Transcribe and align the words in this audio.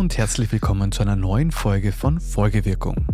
und 0.00 0.16
herzlich 0.16 0.50
willkommen 0.50 0.92
zu 0.92 1.02
einer 1.02 1.14
neuen 1.14 1.50
Folge 1.50 1.92
von 1.92 2.20
Folgewirkung. 2.20 3.04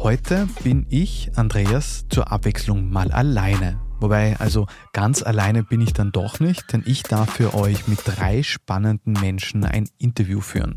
Heute 0.00 0.48
bin 0.64 0.84
ich, 0.90 1.30
Andreas, 1.36 2.06
zur 2.08 2.32
Abwechslung 2.32 2.90
mal 2.90 3.12
alleine. 3.12 3.78
Wobei, 4.00 4.36
also 4.40 4.66
ganz 4.92 5.22
alleine 5.22 5.62
bin 5.62 5.80
ich 5.80 5.92
dann 5.92 6.10
doch 6.10 6.40
nicht, 6.40 6.72
denn 6.72 6.82
ich 6.86 7.04
darf 7.04 7.30
für 7.30 7.54
euch 7.54 7.86
mit 7.86 8.00
drei 8.04 8.42
spannenden 8.42 9.12
Menschen 9.12 9.64
ein 9.64 9.88
Interview 9.98 10.40
führen. 10.40 10.76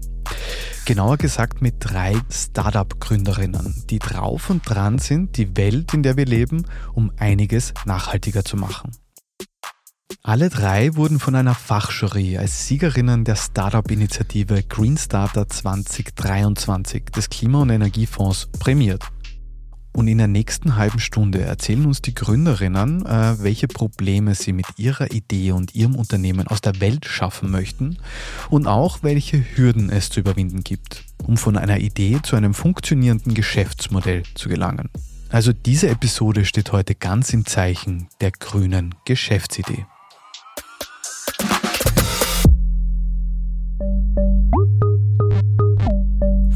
Genauer 0.85 1.17
gesagt 1.17 1.59
mit 1.63 1.77
drei 1.79 2.13
Startup-Gründerinnen, 2.29 3.83
die 3.89 3.97
drauf 3.97 4.51
und 4.51 4.61
dran 4.63 4.99
sind, 4.99 5.37
die 5.37 5.57
Welt, 5.57 5.91
in 5.91 6.03
der 6.03 6.17
wir 6.17 6.25
leben, 6.25 6.65
um 6.93 7.11
einiges 7.17 7.73
nachhaltiger 7.87 8.45
zu 8.45 8.57
machen. 8.57 8.91
Alle 10.23 10.49
drei 10.49 10.95
wurden 10.95 11.19
von 11.19 11.35
einer 11.35 11.55
Fachjury 11.55 12.37
als 12.37 12.67
Siegerinnen 12.67 13.23
der 13.23 13.35
Startup-Initiative 13.35 14.63
Green 14.63 14.97
Starter 14.97 15.47
2023 15.47 17.05
des 17.05 17.29
Klima- 17.29 17.61
und 17.61 17.69
Energiefonds 17.69 18.49
prämiert. 18.59 19.03
Und 19.93 20.07
in 20.07 20.17
der 20.17 20.27
nächsten 20.27 20.75
halben 20.75 20.99
Stunde 20.99 21.41
erzählen 21.41 21.85
uns 21.85 22.01
die 22.01 22.13
Gründerinnen, 22.13 23.05
äh, 23.05 23.41
welche 23.41 23.67
Probleme 23.67 24.35
sie 24.35 24.53
mit 24.53 24.65
ihrer 24.77 25.11
Idee 25.11 25.53
und 25.53 25.75
ihrem 25.75 25.95
Unternehmen 25.95 26.47
aus 26.47 26.61
der 26.61 26.79
Welt 26.81 27.05
schaffen 27.05 27.49
möchten 27.49 27.97
und 28.49 28.67
auch 28.67 28.99
welche 29.01 29.43
Hürden 29.55 29.89
es 29.89 30.09
zu 30.09 30.19
überwinden 30.19 30.63
gibt, 30.63 31.03
um 31.25 31.37
von 31.37 31.57
einer 31.57 31.79
Idee 31.79 32.19
zu 32.21 32.35
einem 32.35 32.53
funktionierenden 32.53 33.33
Geschäftsmodell 33.33 34.23
zu 34.35 34.49
gelangen. 34.49 34.89
Also 35.29 35.51
diese 35.51 35.89
Episode 35.89 36.45
steht 36.45 36.71
heute 36.71 36.95
ganz 36.95 37.33
im 37.33 37.45
Zeichen 37.45 38.07
der 38.21 38.31
grünen 38.31 38.93
Geschäftsidee. 39.05 39.85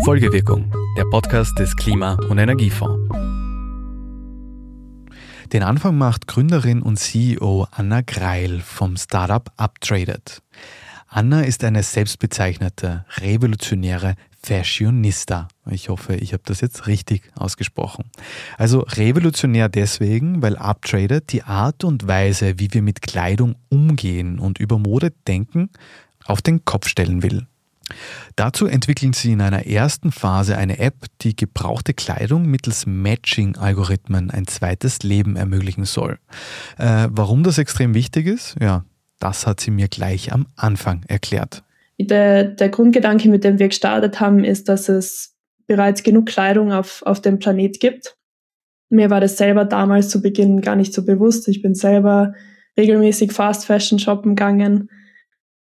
Folgewirkung, 0.03 0.71
der 0.97 1.05
Podcast 1.05 1.59
des 1.59 1.75
Klima- 1.75 2.17
und 2.27 2.39
Energiefonds. 2.39 3.07
Den 5.53 5.61
Anfang 5.61 5.95
macht 5.95 6.27
Gründerin 6.27 6.81
und 6.81 6.97
CEO 6.97 7.67
Anna 7.69 8.01
Greil 8.01 8.61
vom 8.61 8.97
Startup 8.97 9.51
Uptraded. 9.57 10.41
Anna 11.07 11.41
ist 11.41 11.63
eine 11.63 11.83
selbstbezeichnete, 11.83 13.05
revolutionäre 13.17 14.15
Fashionista. 14.41 15.49
Ich 15.69 15.89
hoffe, 15.89 16.15
ich 16.15 16.33
habe 16.33 16.43
das 16.45 16.61
jetzt 16.61 16.87
richtig 16.87 17.31
ausgesprochen. 17.35 18.05
Also 18.57 18.79
revolutionär 18.79 19.69
deswegen, 19.69 20.41
weil 20.41 20.57
Uptraded 20.57 21.31
die 21.31 21.43
Art 21.43 21.83
und 21.83 22.07
Weise, 22.07 22.57
wie 22.57 22.73
wir 22.73 22.81
mit 22.81 23.03
Kleidung 23.03 23.55
umgehen 23.69 24.39
und 24.39 24.59
über 24.59 24.79
Mode 24.79 25.13
denken, 25.27 25.69
auf 26.25 26.41
den 26.41 26.65
Kopf 26.65 26.87
stellen 26.87 27.21
will. 27.21 27.45
Dazu 28.35 28.65
entwickeln 28.65 29.13
sie 29.13 29.33
in 29.33 29.41
einer 29.41 29.65
ersten 29.67 30.11
Phase 30.11 30.57
eine 30.57 30.79
App, 30.79 31.05
die 31.21 31.35
gebrauchte 31.35 31.93
Kleidung 31.93 32.45
mittels 32.45 32.85
Matching-Algorithmen 32.85 34.31
ein 34.31 34.47
zweites 34.47 35.03
Leben 35.03 35.35
ermöglichen 35.35 35.85
soll. 35.85 36.17
Äh, 36.77 37.07
warum 37.11 37.43
das 37.43 37.57
extrem 37.57 37.93
wichtig 37.93 38.27
ist? 38.27 38.55
Ja, 38.61 38.85
das 39.19 39.45
hat 39.47 39.59
sie 39.59 39.71
mir 39.71 39.87
gleich 39.87 40.31
am 40.33 40.47
Anfang 40.55 41.03
erklärt. 41.07 41.63
Der, 41.99 42.45
der 42.45 42.69
Grundgedanke, 42.69 43.29
mit 43.29 43.43
dem 43.43 43.59
wir 43.59 43.67
gestartet 43.67 44.19
haben, 44.19 44.43
ist, 44.43 44.69
dass 44.69 44.89
es 44.89 45.35
bereits 45.67 46.03
genug 46.03 46.25
Kleidung 46.25 46.71
auf, 46.71 47.03
auf 47.05 47.21
dem 47.21 47.39
Planet 47.39 47.79
gibt. 47.79 48.15
Mir 48.89 49.09
war 49.09 49.21
das 49.21 49.37
selber 49.37 49.65
damals 49.65 50.09
zu 50.09 50.21
Beginn 50.21 50.61
gar 50.61 50.75
nicht 50.75 50.93
so 50.93 51.05
bewusst. 51.05 51.47
Ich 51.47 51.61
bin 51.61 51.75
selber 51.75 52.33
regelmäßig 52.77 53.31
Fast 53.31 53.65
Fashion 53.65 53.99
shoppen 53.99 54.35
gegangen 54.35 54.89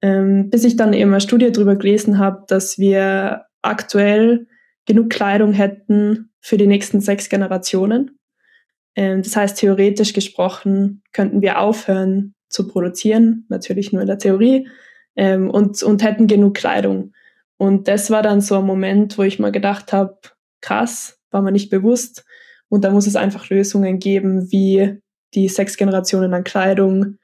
ähm, 0.05 0.51
bis 0.51 0.65
ich 0.65 0.77
dann 0.77 0.93
eben 0.93 1.13
eine 1.13 1.23
Studie 1.23 1.51
darüber 1.51 1.77
gelesen 1.77 2.19
habe, 2.19 2.45
dass 2.47 2.79
wir 2.79 3.47
aktuell 3.63 4.47
genug 4.85 5.09
Kleidung 5.09 5.55
hätten 5.55 6.31
für 6.41 6.59
die 6.59 6.67
nächsten 6.67 7.01
sechs 7.01 7.31
Generationen. 7.31 8.19
Ähm, 8.97 9.23
das 9.23 9.35
heißt, 9.35 9.57
theoretisch 9.57 10.13
gesprochen 10.13 11.03
könnten 11.15 11.41
wir 11.41 11.59
aufhören 11.59 12.35
zu 12.51 12.69
produzieren, 12.69 13.47
natürlich 13.49 13.93
nur 13.93 14.03
in 14.03 14.07
der 14.07 14.19
Theorie, 14.19 14.69
ähm, 15.17 15.49
und, 15.49 15.83
und 15.83 16.03
hätten 16.03 16.27
genug 16.27 16.53
Kleidung. 16.53 17.13
Und 17.57 17.89
das 17.89 18.11
war 18.11 18.23
dann 18.23 18.43
so 18.43 18.59
ein 18.59 18.67
Moment, 18.67 19.17
wo 19.17 19.23
ich 19.23 19.39
mal 19.39 19.53
gedacht 19.53 19.95
habe, 19.95 20.19
krass, 20.61 21.19
war 21.31 21.41
mir 21.41 21.53
nicht 21.53 21.71
bewusst. 21.71 22.27
Und 22.69 22.85
da 22.85 22.91
muss 22.91 23.07
es 23.07 23.17
einfach 23.17 23.49
Lösungen 23.49 24.01
geben, 24.01 24.53
wie 24.53 24.99
die 25.33 25.49
sechs 25.49 25.79
Generationen 25.79 26.35
an 26.35 26.45
Kleidung 26.45 27.17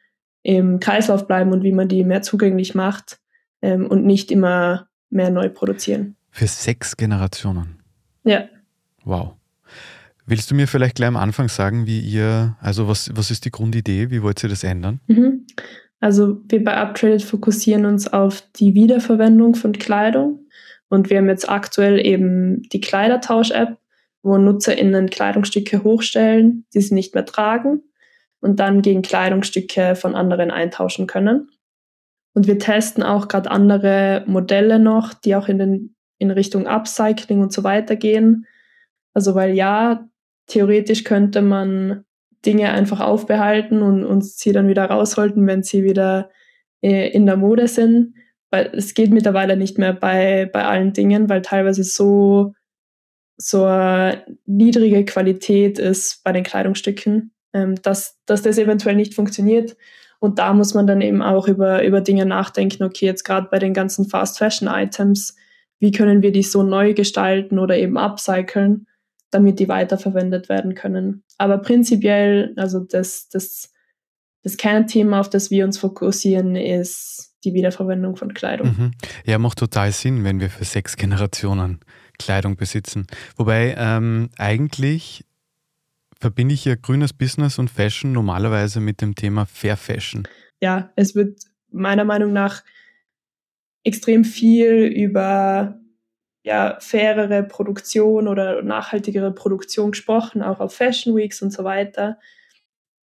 im 0.43 0.81
Kreislauf 0.81 1.27
bleiben 1.27 1.53
und 1.53 1.63
wie 1.63 1.73
man 1.73 1.89
die 1.89 2.05
mehr 2.05 2.23
zugänglich 2.23 2.75
macht 2.75 3.19
ähm, 3.63 3.87
und 3.87 4.05
nicht 4.05 4.31
immer 4.31 4.89
mehr 5.11 5.31
neu 5.31 5.49
produzieren. 5.49 6.17
Für 6.31 6.47
sechs 6.47 6.97
Generationen. 6.97 7.83
Ja. 8.25 8.45
Wow. 9.05 9.35
Willst 10.27 10.51
du 10.51 10.55
mir 10.55 10.69
vielleicht 10.69 10.97
gleich 10.97 11.09
am 11.09 11.17
Anfang 11.17 11.49
sagen, 11.49 11.87
wie 11.87 12.01
ihr, 12.01 12.57
also 12.61 12.87
was, 12.87 13.11
was 13.15 13.31
ist 13.31 13.45
die 13.45 13.51
Grundidee, 13.51 14.11
wie 14.11 14.23
wollt 14.23 14.43
ihr 14.43 14.49
das 14.49 14.63
ändern? 14.63 15.01
Mhm. 15.09 15.47
Also 15.99 16.41
wir 16.49 16.65
bei 16.65 16.77
Uptraded 16.77 17.23
fokussieren 17.23 17.85
uns 17.85 18.09
auf 18.09 18.43
die 18.57 18.75
Wiederverwendung 18.75 19.55
von 19.55 19.73
Kleidung 19.73 20.47
und 20.89 21.11
wir 21.11 21.19
haben 21.19 21.29
jetzt 21.29 21.49
aktuell 21.49 22.05
eben 22.05 22.63
die 22.63 22.81
Kleidertausch-App, 22.81 23.77
wo 24.23 24.39
NutzerInnen 24.39 25.11
Kleidungsstücke 25.11 25.83
hochstellen, 25.83 26.65
die 26.73 26.81
sie 26.81 26.95
nicht 26.95 27.15
mehr 27.15 27.27
tragen 27.27 27.83
und 28.41 28.61
dann 28.61 28.83
gegen 28.83 29.03
Kleidungsstücke 29.03 29.95
von 29.95 30.15
anderen 30.15 30.51
eintauschen 30.51 31.07
können. 31.07 31.51
Und 32.35 32.47
wir 32.47 32.59
testen 32.59 33.03
auch 33.03 33.29
gerade 33.29 33.51
andere 33.51 34.25
Modelle 34.27 34.79
noch, 34.79 35.15
die 35.15 35.35
auch 35.35 35.49
in, 35.49 35.59
den, 35.59 35.97
in 36.19 36.31
Richtung 36.31 36.67
Upcycling 36.67 37.41
und 37.41 37.53
so 37.53 37.65
weiter 37.65 37.97
gehen. 37.97 38.47
Also 39.15 39.35
weil 39.35 39.55
ja, 39.55 40.09
theoretisch 40.47 41.05
könnte 41.05 41.43
man 41.43 42.05
Dinge 42.47 42.71
einfach 42.71 43.01
aufbehalten 43.01 43.83
und, 43.83 44.05
und 44.05 44.25
sie 44.25 44.53
dann 44.53 44.69
wieder 44.69 44.87
rausholen, 44.87 45.47
wenn 45.47 45.63
sie 45.63 45.85
wieder 45.85 46.31
äh, 46.81 47.09
in 47.11 47.27
der 47.27 47.37
Mode 47.37 47.69
sind. 47.69 48.15
Weil 48.51 48.71
es 48.75 48.95
geht 48.95 49.11
mittlerweile 49.11 49.57
nicht 49.57 49.79
mehr 49.79 49.93
bei, 49.93 50.49
bei 50.53 50.65
allen 50.65 50.93
Dingen, 50.93 51.29
weil 51.29 51.43
teilweise 51.43 51.85
so, 51.85 52.55
so 53.37 53.65
eine 53.65 54.25
niedrige 54.47 55.05
Qualität 55.05 55.79
ist 55.79 56.23
bei 56.25 56.33
den 56.33 56.43
Kleidungsstücken, 56.43 57.33
ähm, 57.53 57.81
dass, 57.83 58.19
dass 58.27 58.43
das 58.43 58.59
eventuell 58.59 58.97
nicht 58.97 59.15
funktioniert. 59.15 59.77
Und 60.19 60.39
da 60.39 60.53
muss 60.53 60.75
man 60.75 60.87
dann 60.87 61.01
eben 61.01 61.23
auch 61.23 61.49
über, 61.49 61.83
über 61.85 62.01
Dinge 62.01 62.27
nachdenken, 62.27 62.83
okay, 62.83 63.07
jetzt 63.07 63.25
gerade 63.25 63.49
bei 63.51 63.59
den 63.59 63.73
ganzen 63.73 64.09
Fast 64.09 64.39
Fashion 64.39 64.69
Items, 64.69 65.35
wie 65.79 65.93
können 65.93 66.23
wir 66.23 66.31
die 66.31 66.43
so 66.43 66.63
neu 66.63 66.93
gestalten 66.93 67.59
oder 67.59 67.77
eben 67.77 67.97
upcyclen, 67.97 68.87
damit 69.31 69.59
die 69.59 69.69
weiterverwendet 69.69 70.49
werden 70.49 70.75
können. 70.75 71.25
Aber 71.39 71.59
prinzipiell, 71.59 72.53
also 72.57 72.81
das, 72.81 73.29
das, 73.31 73.73
das 74.43 74.57
Kernthema, 74.59 75.21
auf 75.21 75.31
das 75.31 75.51
wir 75.51 75.65
uns 75.65 75.79
fokussieren, 75.79 76.55
ist 76.55 77.35
die 77.45 77.55
Wiederverwendung 77.55 78.17
von 78.17 78.35
Kleidung. 78.35 78.67
Mhm. 78.69 78.91
Ja, 79.25 79.39
macht 79.39 79.59
total 79.59 79.93
Sinn, 79.93 80.25
wenn 80.25 80.41
wir 80.41 80.51
für 80.51 80.65
sechs 80.65 80.97
Generationen 80.97 81.81
Kleidung 82.19 82.57
besitzen. 82.57 83.07
Wobei 83.37 83.75
ähm, 83.79 84.29
eigentlich 84.37 85.25
verbinde 86.21 86.55
ich 86.55 86.65
ja 86.67 86.75
grünes 86.75 87.13
Business 87.13 87.59
und 87.59 87.71
Fashion 87.71 88.13
normalerweise 88.13 88.81
mit 88.81 89.01
dem 89.01 89.15
Thema 89.15 89.47
Fair 89.47 89.77
Fashion. 89.77 90.29
Ja, 90.61 90.93
es 90.95 91.15
wird 91.15 91.41
meiner 91.71 92.05
Meinung 92.05 92.33
nach 92.33 92.63
extrem 93.83 94.25
viel 94.25 94.85
über 94.85 95.81
ja, 96.43 96.79
fairere 96.81 97.43
Produktion 97.43 98.29
oder 98.29 98.63
nachhaltigere 98.63 99.33
Produktion 99.33 99.93
gesprochen, 99.93 100.43
auch 100.43 100.61
auf 100.61 100.75
Fashion 100.75 101.17
Weeks 101.17 101.43
und 101.43 101.53
so 101.53 101.65
weiter. 101.65 102.19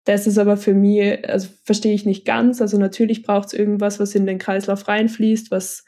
Das 0.05 0.27
ist 0.27 0.39
aber 0.39 0.57
für 0.57 0.73
mich, 0.73 1.29
also 1.29 1.49
verstehe 1.65 1.95
ich 1.95 2.07
nicht 2.07 2.25
ganz. 2.25 2.63
Also 2.63 2.79
natürlich 2.79 3.23
braucht 3.23 3.49
es 3.49 3.53
irgendwas, 3.53 4.01
was 4.01 4.15
in 4.15 4.27
den 4.27 4.39
Kreislauf 4.39 4.89
reinfließt, 4.89 5.51
was 5.51 5.85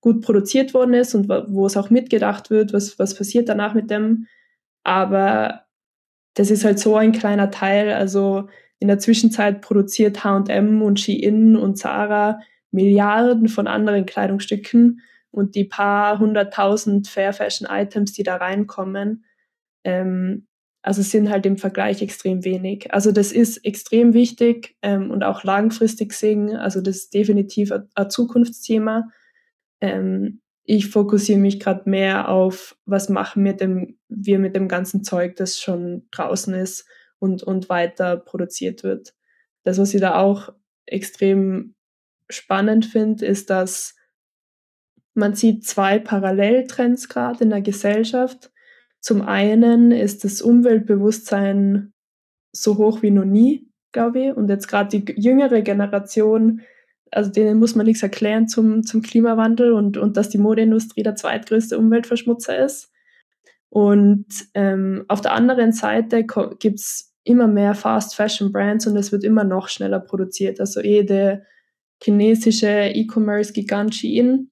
gut 0.00 0.22
produziert 0.22 0.74
worden 0.74 0.94
ist 0.94 1.14
und 1.14 1.28
wo 1.28 1.66
es 1.66 1.76
auch 1.76 1.90
mitgedacht 1.90 2.50
wird, 2.50 2.72
was, 2.72 2.98
was 2.98 3.16
passiert 3.16 3.48
danach 3.48 3.74
mit 3.74 3.90
dem. 3.90 4.26
Aber 4.84 5.63
das 6.34 6.50
ist 6.50 6.64
halt 6.64 6.78
so 6.78 6.96
ein 6.96 7.12
kleiner 7.12 7.50
Teil. 7.50 7.92
Also 7.92 8.48
in 8.78 8.88
der 8.88 8.98
Zwischenzeit 8.98 9.60
produziert 9.60 10.24
H&M 10.24 10.82
und 10.82 11.00
Shein 11.00 11.56
und 11.56 11.76
Zara 11.76 12.40
Milliarden 12.70 13.48
von 13.48 13.68
anderen 13.68 14.04
Kleidungsstücken 14.04 15.00
und 15.30 15.54
die 15.54 15.64
paar 15.64 16.18
hunderttausend 16.18 17.08
Fair 17.08 17.32
Fashion 17.32 17.68
Items, 17.70 18.12
die 18.12 18.24
da 18.24 18.36
reinkommen, 18.36 19.24
ähm, 19.84 20.46
also 20.82 21.00
sind 21.00 21.30
halt 21.30 21.46
im 21.46 21.56
Vergleich 21.56 22.02
extrem 22.02 22.44
wenig. 22.44 22.92
Also 22.92 23.10
das 23.10 23.32
ist 23.32 23.64
extrem 23.64 24.12
wichtig 24.12 24.76
ähm, 24.82 25.10
und 25.10 25.24
auch 25.24 25.42
langfristig 25.42 26.12
sehen. 26.12 26.54
Also 26.56 26.82
das 26.82 26.96
ist 26.96 27.14
definitiv 27.14 27.72
ein 27.72 28.10
Zukunftsthema. 28.10 29.08
Ähm, 29.80 30.42
ich 30.64 30.88
fokussiere 30.88 31.38
mich 31.38 31.60
gerade 31.60 31.88
mehr 31.88 32.28
auf, 32.28 32.76
was 32.86 33.08
machen 33.08 33.44
wir, 33.44 33.52
dem, 33.52 33.98
wir 34.08 34.38
mit 34.38 34.56
dem 34.56 34.66
ganzen 34.66 35.04
Zeug, 35.04 35.36
das 35.36 35.60
schon 35.60 36.08
draußen 36.10 36.54
ist 36.54 36.86
und, 37.18 37.42
und 37.42 37.68
weiter 37.68 38.16
produziert 38.16 38.82
wird. 38.82 39.14
Das, 39.62 39.78
was 39.78 39.92
ich 39.94 40.00
da 40.00 40.16
auch 40.16 40.50
extrem 40.86 41.74
spannend 42.30 42.86
finde, 42.86 43.26
ist, 43.26 43.50
dass 43.50 43.94
man 45.12 45.34
sieht 45.34 45.64
zwei 45.64 45.98
Paralleltrends 45.98 47.08
gerade 47.08 47.44
in 47.44 47.50
der 47.50 47.60
Gesellschaft. 47.62 48.50
Zum 49.00 49.22
einen 49.22 49.92
ist 49.92 50.24
das 50.24 50.42
Umweltbewusstsein 50.42 51.92
so 52.52 52.78
hoch 52.78 53.02
wie 53.02 53.10
noch 53.10 53.24
nie, 53.24 53.70
glaube 53.92 54.20
ich. 54.20 54.36
Und 54.36 54.48
jetzt 54.48 54.66
gerade 54.66 54.98
die 54.98 55.20
jüngere 55.20 55.60
Generation, 55.62 56.62
also 57.14 57.30
denen 57.30 57.58
muss 57.58 57.74
man 57.74 57.86
nichts 57.86 58.02
erklären 58.02 58.48
zum, 58.48 58.82
zum 58.82 59.02
Klimawandel 59.02 59.72
und, 59.72 59.96
und 59.96 60.16
dass 60.16 60.30
die 60.30 60.38
Modeindustrie 60.38 61.02
der 61.02 61.14
zweitgrößte 61.14 61.78
Umweltverschmutzer 61.78 62.64
ist. 62.64 62.90
Und 63.68 64.26
ähm, 64.54 65.04
auf 65.08 65.20
der 65.20 65.32
anderen 65.32 65.72
Seite 65.72 66.24
gibt 66.24 66.80
es 66.80 67.14
immer 67.24 67.46
mehr 67.46 67.74
Fast 67.74 68.14
Fashion 68.14 68.52
Brands 68.52 68.86
und 68.86 68.96
es 68.96 69.12
wird 69.12 69.24
immer 69.24 69.44
noch 69.44 69.68
schneller 69.68 70.00
produziert. 70.00 70.60
Also 70.60 70.80
jede 70.80 71.44
chinesische 72.02 72.90
E-Commerce-Gigant 72.94 73.94
Shein, 73.94 74.50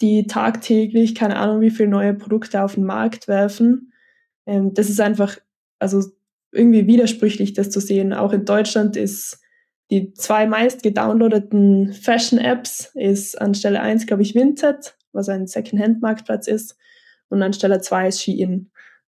die 0.00 0.26
tagtäglich 0.26 1.14
keine 1.14 1.36
Ahnung 1.36 1.60
wie 1.60 1.70
viele 1.70 1.88
neue 1.88 2.14
Produkte 2.14 2.62
auf 2.62 2.74
den 2.74 2.84
Markt 2.84 3.28
werfen. 3.28 3.92
Ähm, 4.46 4.74
das 4.74 4.90
ist 4.90 5.00
einfach, 5.00 5.38
also 5.78 6.02
irgendwie 6.52 6.86
widersprüchlich, 6.86 7.52
das 7.52 7.70
zu 7.70 7.80
sehen. 7.80 8.12
Auch 8.12 8.32
in 8.32 8.44
Deutschland 8.44 8.96
ist 8.96 9.40
die 9.90 10.12
zwei 10.14 10.46
meist 10.46 10.82
gedownloadeten 10.82 11.92
Fashion-Apps 11.92 12.92
ist 12.94 13.40
an 13.40 13.54
Stelle 13.54 13.80
1, 13.80 14.06
glaube 14.06 14.22
ich, 14.22 14.34
Vinted, 14.34 14.96
was 15.12 15.28
ein 15.28 15.46
Second-Hand-Marktplatz 15.46 16.48
ist, 16.48 16.76
und 17.28 17.42
an 17.42 17.52
Stelle 17.52 17.80
2 17.80 18.08
ist 18.08 18.22
Shein, 18.22 18.70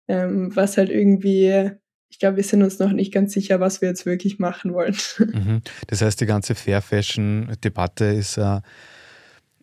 ähm, 0.09 0.55
was 0.55 0.77
halt 0.77 0.91
irgendwie, 0.91 1.71
ich 2.09 2.19
glaube, 2.19 2.37
wir 2.37 2.45
sind 2.45 2.63
uns 2.63 2.79
noch 2.79 2.93
nicht 2.93 3.13
ganz 3.13 3.33
sicher, 3.33 3.61
was 3.61 3.81
wir 3.81 3.89
jetzt 3.89 4.07
wirklich 4.07 4.39
machen 4.39 4.73
wollen. 4.73 4.97
Mhm. 5.19 5.63
Das 5.89 6.03
heißt, 6.03 6.21
die 6.21 6.27
ganze 6.27 6.55
Fair-Fashion-Debatte 6.55 8.05
ist 8.07 8.37
äh, 8.37 8.61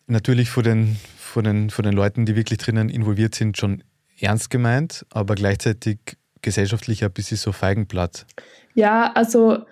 natürlich 0.08 0.50
von 0.50 0.64
den, 0.64 0.98
von, 1.18 1.44
den, 1.44 1.70
von 1.70 1.84
den 1.84 1.94
Leuten, 1.94 2.26
die 2.26 2.36
wirklich 2.36 2.60
drinnen 2.60 2.90
involviert 2.90 3.36
sind, 3.36 3.58
schon 3.58 3.84
ernst 4.20 4.50
gemeint, 4.50 5.06
aber 5.10 5.36
gleichzeitig 5.36 6.00
gesellschaftlich 6.42 7.04
ein 7.04 7.12
bisschen 7.12 7.38
so 7.38 7.52
Feigenblatt. 7.52 8.26
Ja, 8.74 9.12
also 9.14 9.66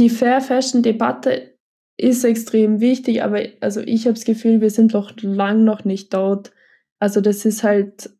die 0.00 0.10
Fair 0.10 0.40
Fashion 0.40 0.82
Debatte 0.82 1.58
ist 1.98 2.24
extrem 2.24 2.80
wichtig, 2.80 3.22
aber 3.22 3.42
also 3.60 3.80
ich 3.80 4.06
habe 4.06 4.14
das 4.14 4.24
Gefühl, 4.24 4.62
wir 4.62 4.70
sind 4.70 4.94
noch 4.94 5.12
lang 5.20 5.64
noch 5.64 5.84
nicht 5.84 6.14
dort. 6.14 6.52
Also 6.98 7.20
das 7.20 7.44
ist 7.44 7.62
halt, 7.62 8.10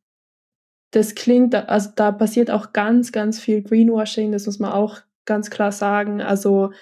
das 0.91 1.15
klingt, 1.15 1.55
also 1.55 1.91
da 1.97 2.13
passiert 2.13 2.51
auch 2.51 2.75
ganz, 2.75 3.13
ganz 3.13 3.41
viel 3.41 3.63
Greenwashing, 3.63 4.31
das 4.31 4.45
muss 4.45 4.59
man 4.59 4.73
auch 4.73 5.01
ganz 5.25 5.49
klar 5.49 5.73
sagen. 5.73 6.21
Also 6.21 6.73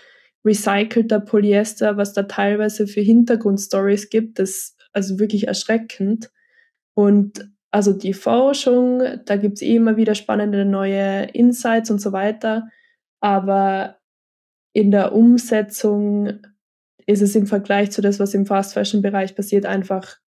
recycelter 0.44 1.20
Polyester, 1.20 1.96
was 1.96 2.12
da 2.12 2.24
teilweise 2.24 2.88
für 2.88 3.00
Hintergrundstories 3.00 4.10
gibt, 4.10 4.40
das 4.40 4.76
also 4.92 5.20
wirklich 5.20 5.46
erschreckend. 5.46 6.30
Und 6.94 7.48
also 7.70 7.92
die 7.92 8.14
Forschung, 8.14 9.02
da 9.24 9.36
gibt 9.36 9.58
es 9.58 9.62
eh 9.62 9.76
immer 9.76 9.96
wieder 9.96 10.16
spannende 10.16 10.64
neue 10.64 11.26
Insights 11.26 11.90
und 11.92 12.00
so 12.00 12.10
weiter. 12.10 12.68
Aber 13.20 13.97
in 14.78 14.92
der 14.92 15.12
Umsetzung 15.12 16.38
ist 17.04 17.20
es 17.20 17.34
im 17.34 17.48
Vergleich 17.48 17.90
zu 17.90 18.00
das, 18.00 18.20
was 18.20 18.32
im 18.32 18.46
Fast 18.46 18.74
Fashion 18.74 19.02
Bereich 19.02 19.34
passiert, 19.34 19.66
einfach 19.66 20.18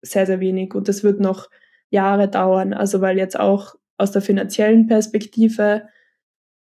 sehr, 0.00 0.24
sehr 0.24 0.40
wenig. 0.40 0.74
Und 0.74 0.88
das 0.88 1.04
wird 1.04 1.20
noch 1.20 1.50
Jahre 1.90 2.26
dauern. 2.26 2.72
Also 2.72 3.02
weil 3.02 3.18
jetzt 3.18 3.38
auch 3.38 3.74
aus 3.98 4.10
der 4.10 4.22
finanziellen 4.22 4.86
Perspektive, 4.86 5.86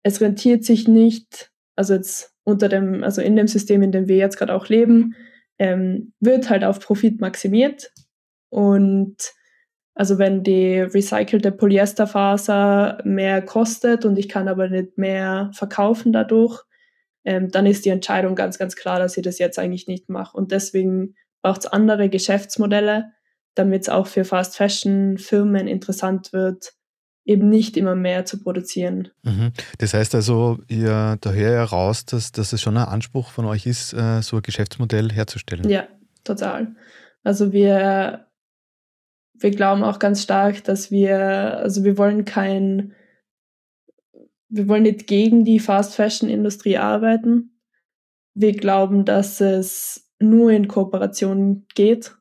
es 0.01 0.21
rentiert 0.21 0.63
sich 0.63 0.87
nicht, 0.87 1.51
also 1.75 1.93
jetzt 1.93 2.33
unter 2.45 2.67
dem, 2.67 3.03
also 3.03 3.21
in 3.21 3.35
dem 3.35 3.47
System, 3.47 3.83
in 3.83 3.91
dem 3.91 4.07
wir 4.07 4.17
jetzt 4.17 4.37
gerade 4.37 4.55
auch 4.55 4.67
leben, 4.67 5.13
ähm, 5.59 6.13
wird 6.19 6.49
halt 6.49 6.63
auf 6.63 6.79
Profit 6.79 7.21
maximiert. 7.21 7.91
Und 8.49 9.17
also 9.93 10.17
wenn 10.17 10.41
die 10.41 10.79
recycelte 10.79 11.51
Polyesterfaser 11.51 13.03
mehr 13.03 13.43
kostet 13.43 14.03
und 14.03 14.17
ich 14.17 14.29
kann 14.29 14.47
aber 14.47 14.67
nicht 14.67 14.97
mehr 14.97 15.51
verkaufen 15.53 16.11
dadurch, 16.11 16.63
ähm, 17.25 17.49
dann 17.49 17.65
ist 17.65 17.85
die 17.85 17.89
Entscheidung 17.89 18.35
ganz, 18.35 18.57
ganz 18.57 18.75
klar, 18.75 18.99
dass 18.99 19.17
ich 19.17 19.23
das 19.23 19.39
jetzt 19.39 19.59
eigentlich 19.59 19.87
nicht 19.87 20.09
mache. 20.09 20.35
Und 20.35 20.51
deswegen 20.51 21.15
braucht 21.41 21.61
es 21.61 21.65
andere 21.67 22.09
Geschäftsmodelle, 22.09 23.11
damit 23.55 23.83
es 23.83 23.89
auch 23.89 24.07
für 24.07 24.25
Fast 24.25 24.57
Fashion 24.57 25.17
Firmen 25.17 25.67
interessant 25.67 26.33
wird, 26.33 26.73
eben 27.25 27.49
nicht 27.49 27.77
immer 27.77 27.95
mehr 27.95 28.25
zu 28.25 28.41
produzieren. 28.41 29.09
Mhm. 29.23 29.51
Das 29.77 29.93
heißt 29.93 30.15
also, 30.15 30.59
ihr, 30.67 31.17
da 31.21 31.31
höre 31.31 31.53
ja 31.53 31.63
raus, 31.63 32.05
dass, 32.05 32.31
dass 32.31 32.53
es 32.53 32.61
schon 32.61 32.77
ein 32.77 32.87
Anspruch 32.87 33.29
von 33.29 33.45
euch 33.45 33.65
ist, 33.65 33.93
äh, 33.93 34.21
so 34.21 34.37
ein 34.37 34.41
Geschäftsmodell 34.41 35.11
herzustellen. 35.11 35.69
Ja, 35.69 35.87
total. 36.23 36.75
Also 37.23 37.51
wir 37.51 38.25
wir 39.41 39.51
glauben 39.51 39.83
auch 39.83 39.99
ganz 39.99 40.21
stark, 40.21 40.63
dass 40.65 40.91
wir, 40.91 41.19
also 41.57 41.83
wir 41.83 41.97
wollen 41.97 42.25
kein, 42.25 42.93
wir 44.49 44.67
wollen 44.67 44.83
nicht 44.83 45.07
gegen 45.07 45.45
die 45.45 45.59
Fast 45.59 45.95
Fashion 45.95 46.29
Industrie 46.29 46.77
arbeiten. 46.77 47.61
Wir 48.33 48.53
glauben, 48.53 49.05
dass 49.05 49.41
es 49.41 50.11
nur 50.19 50.51
in 50.51 50.67
Kooperation 50.67 51.65
geht. 51.75 52.15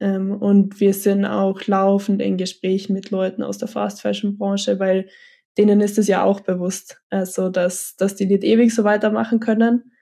Ähm, 0.00 0.32
und 0.32 0.80
wir 0.80 0.94
sind 0.94 1.24
auch 1.24 1.66
laufend 1.66 2.20
in 2.20 2.36
Gesprächen 2.36 2.92
mit 2.92 3.10
Leuten 3.10 3.42
aus 3.42 3.58
der 3.58 3.68
Fast 3.68 4.02
Fashion 4.02 4.36
Branche, 4.36 4.78
weil 4.78 5.08
denen 5.56 5.80
ist 5.80 5.98
es 5.98 6.06
ja 6.06 6.22
auch 6.22 6.40
bewusst, 6.40 7.02
also 7.10 7.48
dass, 7.48 7.96
dass 7.96 8.14
die 8.14 8.26
nicht 8.26 8.44
ewig 8.44 8.74
so 8.74 8.84
weitermachen 8.84 9.40
können. 9.40 9.92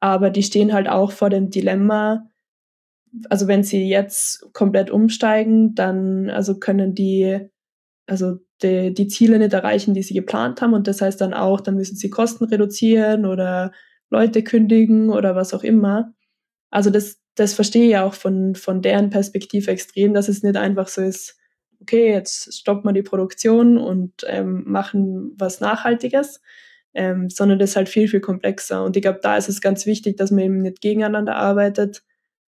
Aber 0.00 0.30
die 0.30 0.42
stehen 0.42 0.72
halt 0.72 0.88
auch 0.88 1.10
vor 1.10 1.30
dem 1.30 1.50
Dilemma, 1.50 2.30
also 3.30 3.48
wenn 3.48 3.62
sie 3.62 3.88
jetzt 3.88 4.52
komplett 4.52 4.90
umsteigen, 4.90 5.74
dann 5.74 6.30
also 6.30 6.58
können 6.58 6.94
die 6.94 7.48
also 8.06 8.38
die, 8.62 8.92
die 8.92 9.08
Ziele 9.08 9.38
nicht 9.38 9.52
erreichen, 9.52 9.94
die 9.94 10.02
sie 10.02 10.14
geplant 10.14 10.60
haben. 10.60 10.74
Und 10.74 10.86
das 10.86 11.00
heißt 11.00 11.20
dann 11.20 11.34
auch, 11.34 11.60
dann 11.60 11.76
müssen 11.76 11.96
sie 11.96 12.10
Kosten 12.10 12.44
reduzieren 12.44 13.26
oder 13.26 13.72
Leute 14.10 14.42
kündigen 14.42 15.10
oder 15.10 15.34
was 15.34 15.54
auch 15.54 15.64
immer. 15.64 16.12
Also 16.70 16.90
das, 16.90 17.18
das 17.34 17.54
verstehe 17.54 17.88
ich 17.88 17.96
auch 17.96 18.14
von, 18.14 18.54
von 18.54 18.82
deren 18.82 19.10
Perspektive 19.10 19.70
extrem, 19.70 20.14
dass 20.14 20.28
es 20.28 20.42
nicht 20.42 20.56
einfach 20.56 20.88
so 20.88 21.02
ist, 21.02 21.38
okay, 21.80 22.10
jetzt 22.10 22.54
stoppen 22.54 22.88
wir 22.88 22.92
die 22.92 23.02
Produktion 23.02 23.78
und 23.78 24.12
ähm, 24.26 24.64
machen 24.66 25.34
was 25.36 25.60
Nachhaltiges, 25.60 26.40
ähm, 26.94 27.28
sondern 27.28 27.58
das 27.58 27.70
ist 27.70 27.76
halt 27.76 27.88
viel, 27.88 28.08
viel 28.08 28.20
komplexer. 28.20 28.84
Und 28.84 28.96
ich 28.96 29.02
glaube, 29.02 29.20
da 29.22 29.36
ist 29.36 29.48
es 29.48 29.60
ganz 29.60 29.84
wichtig, 29.86 30.16
dass 30.16 30.30
man 30.30 30.40
eben 30.44 30.58
nicht 30.62 30.80
gegeneinander 30.80 31.36
arbeitet, 31.36 32.02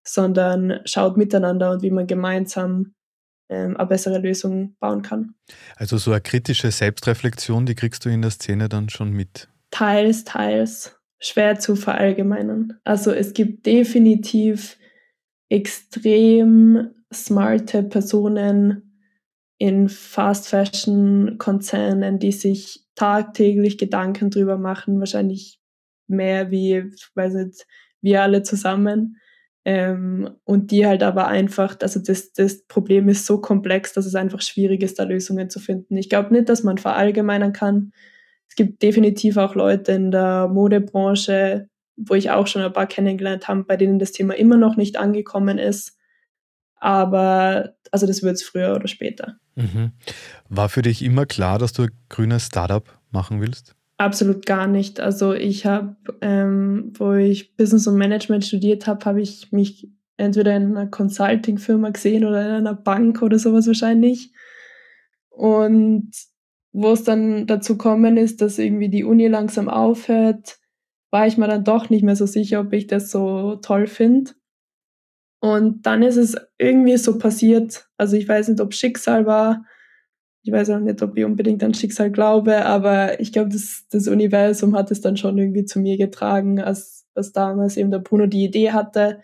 sondern 0.05 0.81
schaut 0.85 1.17
miteinander 1.17 1.72
und 1.72 1.82
wie 1.82 1.91
man 1.91 2.06
gemeinsam 2.06 2.94
ähm, 3.48 3.76
eine 3.76 3.86
bessere 3.86 4.19
Lösung 4.19 4.76
bauen 4.81 5.03
kann. 5.03 5.34
Also 5.76 5.98
so 5.98 6.12
eine 6.12 6.20
kritische 6.20 6.70
Selbstreflexion, 6.70 7.67
die 7.67 7.74
kriegst 7.74 8.05
du 8.05 8.08
in 8.08 8.22
der 8.22 8.31
Szene 8.31 8.69
dann 8.69 8.88
schon 8.88 9.12
mit? 9.12 9.48
Teils, 9.70 10.24
teils. 10.24 10.96
Schwer 11.19 11.58
zu 11.58 11.76
verallgemeinern. 11.76 12.79
Also 12.84 13.10
es 13.10 13.32
gibt 13.32 13.65
definitiv 13.65 14.76
extrem 15.48 16.91
smarte 17.12 17.82
Personen 17.82 19.00
in 19.58 19.88
Fast 19.88 20.48
Fashion 20.48 21.36
Konzernen, 21.38 22.19
die 22.19 22.32
sich 22.32 22.84
tagtäglich 22.94 23.79
Gedanken 23.79 24.31
drüber 24.31 24.58
machen, 24.58 24.98
wahrscheinlich 24.98 25.58
mehr 26.08 26.50
wie, 26.50 26.79
ich 26.94 27.08
weiß 27.15 27.34
nicht, 27.34 27.67
wir 28.03 28.22
alle 28.22 28.43
zusammen. 28.43 29.17
Ähm, 29.69 30.31
und 30.44 30.70
die 30.70 30.87
halt 30.87 31.03
aber 31.03 31.27
einfach, 31.27 31.77
also 31.81 31.99
das, 31.99 32.32
das 32.32 32.63
Problem 32.69 33.08
ist 33.08 33.27
so 33.27 33.41
komplex, 33.41 33.93
dass 33.93 34.06
es 34.06 34.15
einfach 34.15 34.41
schwierig 34.41 34.81
ist, 34.81 35.01
da 35.01 35.03
Lösungen 35.03 35.51
zu 35.51 35.58
finden. 35.58 35.96
Ich 35.96 36.08
glaube 36.08 36.32
nicht, 36.32 36.49
dass 36.49 36.63
man 36.63 36.79
verallgemeinern 36.79 37.53
kann. 37.53 37.91
Es 38.49 38.55
gibt 38.55 38.81
definitiv 38.81 39.37
auch 39.37 39.56
Leute 39.56 39.91
in 39.91 40.13
der 40.13 40.46
Modebranche, 40.46 41.69
wo 41.96 42.15
ich 42.15 42.31
auch 42.31 42.46
schon 42.46 42.63
ein 42.63 42.73
paar 42.73 42.87
kennengelernt 42.87 43.49
habe, 43.49 43.65
bei 43.65 43.77
denen 43.77 43.99
das 43.99 44.13
Thema 44.13 44.37
immer 44.37 44.56
noch 44.56 44.77
nicht 44.77 44.99
angekommen 44.99 45.58
ist. 45.58 45.99
Aber 46.77 47.75
also 47.91 48.06
das 48.06 48.23
wird 48.23 48.37
es 48.37 48.44
früher 48.44 48.73
oder 48.77 48.87
später. 48.87 49.35
Mhm. 49.56 49.91
War 50.49 50.69
für 50.69 50.82
dich 50.82 51.03
immer 51.03 51.27
klar, 51.27 51.58
dass 51.58 51.73
du 51.73 51.89
grünes 52.08 52.46
Startup 52.46 52.85
machen 53.11 53.41
willst? 53.41 53.75
Absolut 53.98 54.44
gar 54.44 54.67
nicht. 54.67 55.00
Also 55.00 55.32
ich 55.32 55.65
habe, 55.65 55.96
ähm, 56.20 56.93
wo 56.98 57.12
ich 57.15 57.56
Business 57.56 57.86
und 57.86 57.96
Management 57.96 58.44
studiert 58.44 58.86
habe, 58.86 59.05
habe 59.06 59.22
ich 59.22 59.53
mich 59.53 59.91
entweder 60.19 60.55
in 60.55 60.76
einer 60.76 60.86
Consulting-Firma 60.86 61.91
gesehen 61.91 62.24
oder 62.24 62.44
in 62.46 62.55
einer 62.55 62.74
Bank 62.74 63.22
oder 63.22 63.38
sowas 63.38 63.67
wahrscheinlich. 63.67 64.32
Und 65.31 66.10
wo 66.72 66.93
es 66.93 67.05
dann 67.05 67.46
dazu 67.46 67.79
kommen 67.79 68.19
ist, 68.19 68.43
dass 68.43 68.58
irgendwie 68.58 68.91
die 68.91 69.05
Uni 69.05 69.29
langsam 69.29 69.69
aufhört, 69.70 70.58
war 71.10 71.26
ich 71.26 71.38
mir 71.38 71.48
dann 71.48 71.65
doch 71.65 71.88
nicht 71.88 72.03
mehr 72.03 72.17
so 72.17 72.26
sicher, 72.26 72.60
ob 72.60 72.74
ich 72.74 72.86
das 72.86 73.10
so 73.10 73.56
toll 73.56 73.86
finde. 73.86 74.32
Und 75.41 75.86
dann 75.86 76.03
ist 76.03 76.17
es 76.17 76.36
irgendwie 76.58 76.96
so 76.98 77.19
passiert. 77.19 77.88
Also 77.96 78.17
ich 78.17 78.29
weiß 78.29 78.48
nicht, 78.48 78.60
ob 78.60 78.74
Schicksal 78.74 79.26
war, 79.26 79.65
ich 80.46 80.53
weiß 80.53 80.70
auch 80.70 80.79
nicht, 80.79 81.03
ob 81.03 81.17
ich 81.17 81.24
unbedingt 81.24 81.65
an 81.65 81.74
Schicksal 81.74 82.12
glaube, 82.12 82.65
aber 82.65 83.19
ich 83.19 83.32
glaube, 83.32 83.48
das, 83.48 83.84
das 83.91 84.06
Universum 84.06 84.76
hat 84.76 84.93
es 84.93 85.00
dann 85.00 85.17
schon 85.17 85.36
irgendwie 85.36 85.65
zu 85.65 85.81
mir 85.81 85.96
getragen, 85.96 86.60
als, 86.60 87.05
als 87.17 87.32
damals 87.32 87.76
eben 87.76 87.91
der 87.91 87.98
Bruno 87.98 88.26
die 88.26 88.44
Idee 88.44 88.70
hatte. 88.70 89.20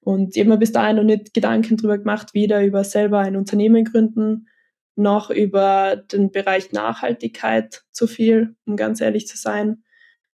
Und 0.00 0.36
ich 0.36 0.40
habe 0.40 0.50
mir 0.50 0.58
bis 0.58 0.72
dahin 0.72 0.96
noch 0.96 1.04
nicht 1.04 1.32
Gedanken 1.32 1.78
darüber 1.78 1.96
gemacht, 1.96 2.34
weder 2.34 2.62
über 2.62 2.84
selber 2.84 3.20
ein 3.20 3.36
Unternehmen 3.36 3.82
gründen, 3.86 4.48
noch 4.94 5.30
über 5.30 5.96
den 5.96 6.32
Bereich 6.32 6.70
Nachhaltigkeit 6.70 7.84
zu 7.90 8.06
viel, 8.06 8.54
um 8.66 8.76
ganz 8.76 9.00
ehrlich 9.00 9.26
zu 9.26 9.38
sein. 9.38 9.84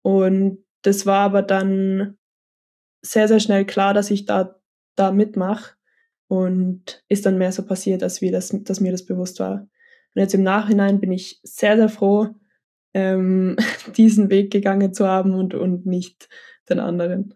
Und 0.03 0.63
das 0.83 1.07
war 1.07 1.21
aber 1.21 1.41
dann 1.41 2.19
sehr, 3.01 3.27
sehr 3.27 3.39
schnell 3.39 3.65
klar, 3.65 3.95
dass 3.95 4.11
ich 4.11 4.25
da, 4.25 4.59
da 4.95 5.11
mitmache. 5.11 5.73
Und 6.27 7.03
ist 7.07 7.25
dann 7.25 7.39
mehr 7.39 7.51
so 7.51 7.65
passiert, 7.65 8.03
als 8.03 8.21
wie 8.21 8.29
das, 8.29 8.55
dass 8.61 8.79
mir 8.79 8.91
das 8.91 9.07
bewusst 9.07 9.39
war. 9.39 9.67
Und 10.15 10.21
jetzt 10.21 10.33
im 10.33 10.43
Nachhinein 10.43 10.99
bin 10.99 11.11
ich 11.11 11.39
sehr, 11.43 11.77
sehr 11.77 11.89
froh, 11.89 12.29
ähm, 12.93 13.55
diesen 13.97 14.29
Weg 14.29 14.51
gegangen 14.51 14.93
zu 14.93 15.07
haben 15.07 15.35
und, 15.35 15.53
und 15.53 15.85
nicht 15.85 16.29
den 16.69 16.79
anderen. 16.79 17.35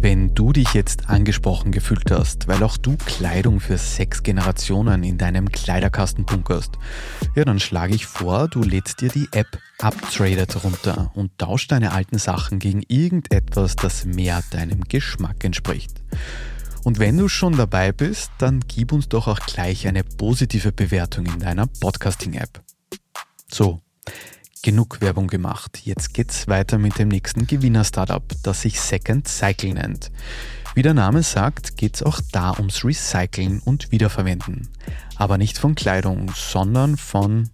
Wenn 0.00 0.34
du 0.34 0.52
dich 0.52 0.74
jetzt 0.74 1.08
angesprochen 1.08 1.72
gefühlt 1.72 2.10
hast, 2.10 2.46
weil 2.46 2.62
auch 2.62 2.76
du 2.76 2.94
Kleidung 3.06 3.58
für 3.58 3.78
sechs 3.78 4.22
Generationen 4.22 5.02
in 5.02 5.16
deinem 5.16 5.50
Kleiderkasten 5.50 6.26
bunkerst, 6.26 6.72
ja, 7.34 7.44
dann 7.46 7.58
schlage 7.58 7.94
ich 7.94 8.04
vor, 8.04 8.48
du 8.48 8.62
lädst 8.62 9.00
dir 9.00 9.08
die 9.08 9.28
App 9.32 9.58
Uptraded 9.80 10.62
runter 10.62 11.10
und 11.14 11.38
tauscht 11.38 11.72
deine 11.72 11.92
alten 11.92 12.18
Sachen 12.18 12.58
gegen 12.58 12.82
irgendetwas, 12.86 13.76
das 13.76 14.04
mehr 14.04 14.42
deinem 14.50 14.82
Geschmack 14.84 15.42
entspricht. 15.42 16.02
Und 16.84 16.98
wenn 16.98 17.16
du 17.16 17.28
schon 17.28 17.56
dabei 17.56 17.92
bist, 17.92 18.30
dann 18.36 18.60
gib 18.68 18.92
uns 18.92 19.08
doch 19.08 19.26
auch 19.26 19.40
gleich 19.40 19.88
eine 19.88 20.04
positive 20.04 20.70
Bewertung 20.70 21.24
in 21.24 21.38
deiner 21.38 21.66
Podcasting-App. 21.66 22.62
So, 23.50 23.80
genug 24.62 25.00
Werbung 25.00 25.28
gemacht. 25.28 25.80
Jetzt 25.84 26.12
geht's 26.12 26.46
weiter 26.46 26.76
mit 26.76 26.98
dem 26.98 27.08
nächsten 27.08 27.46
Gewinner-Startup, 27.46 28.22
das 28.42 28.60
sich 28.60 28.78
Second 28.82 29.26
Cycle 29.26 29.72
nennt. 29.72 30.12
Wie 30.74 30.82
der 30.82 30.92
Name 30.92 31.22
sagt, 31.22 31.78
geht's 31.78 32.02
auch 32.02 32.20
da 32.32 32.52
ums 32.58 32.84
Recyceln 32.84 33.60
und 33.60 33.90
Wiederverwenden. 33.90 34.68
Aber 35.16 35.38
nicht 35.38 35.56
von 35.56 35.74
Kleidung, 35.74 36.32
sondern 36.36 36.98
von... 36.98 37.48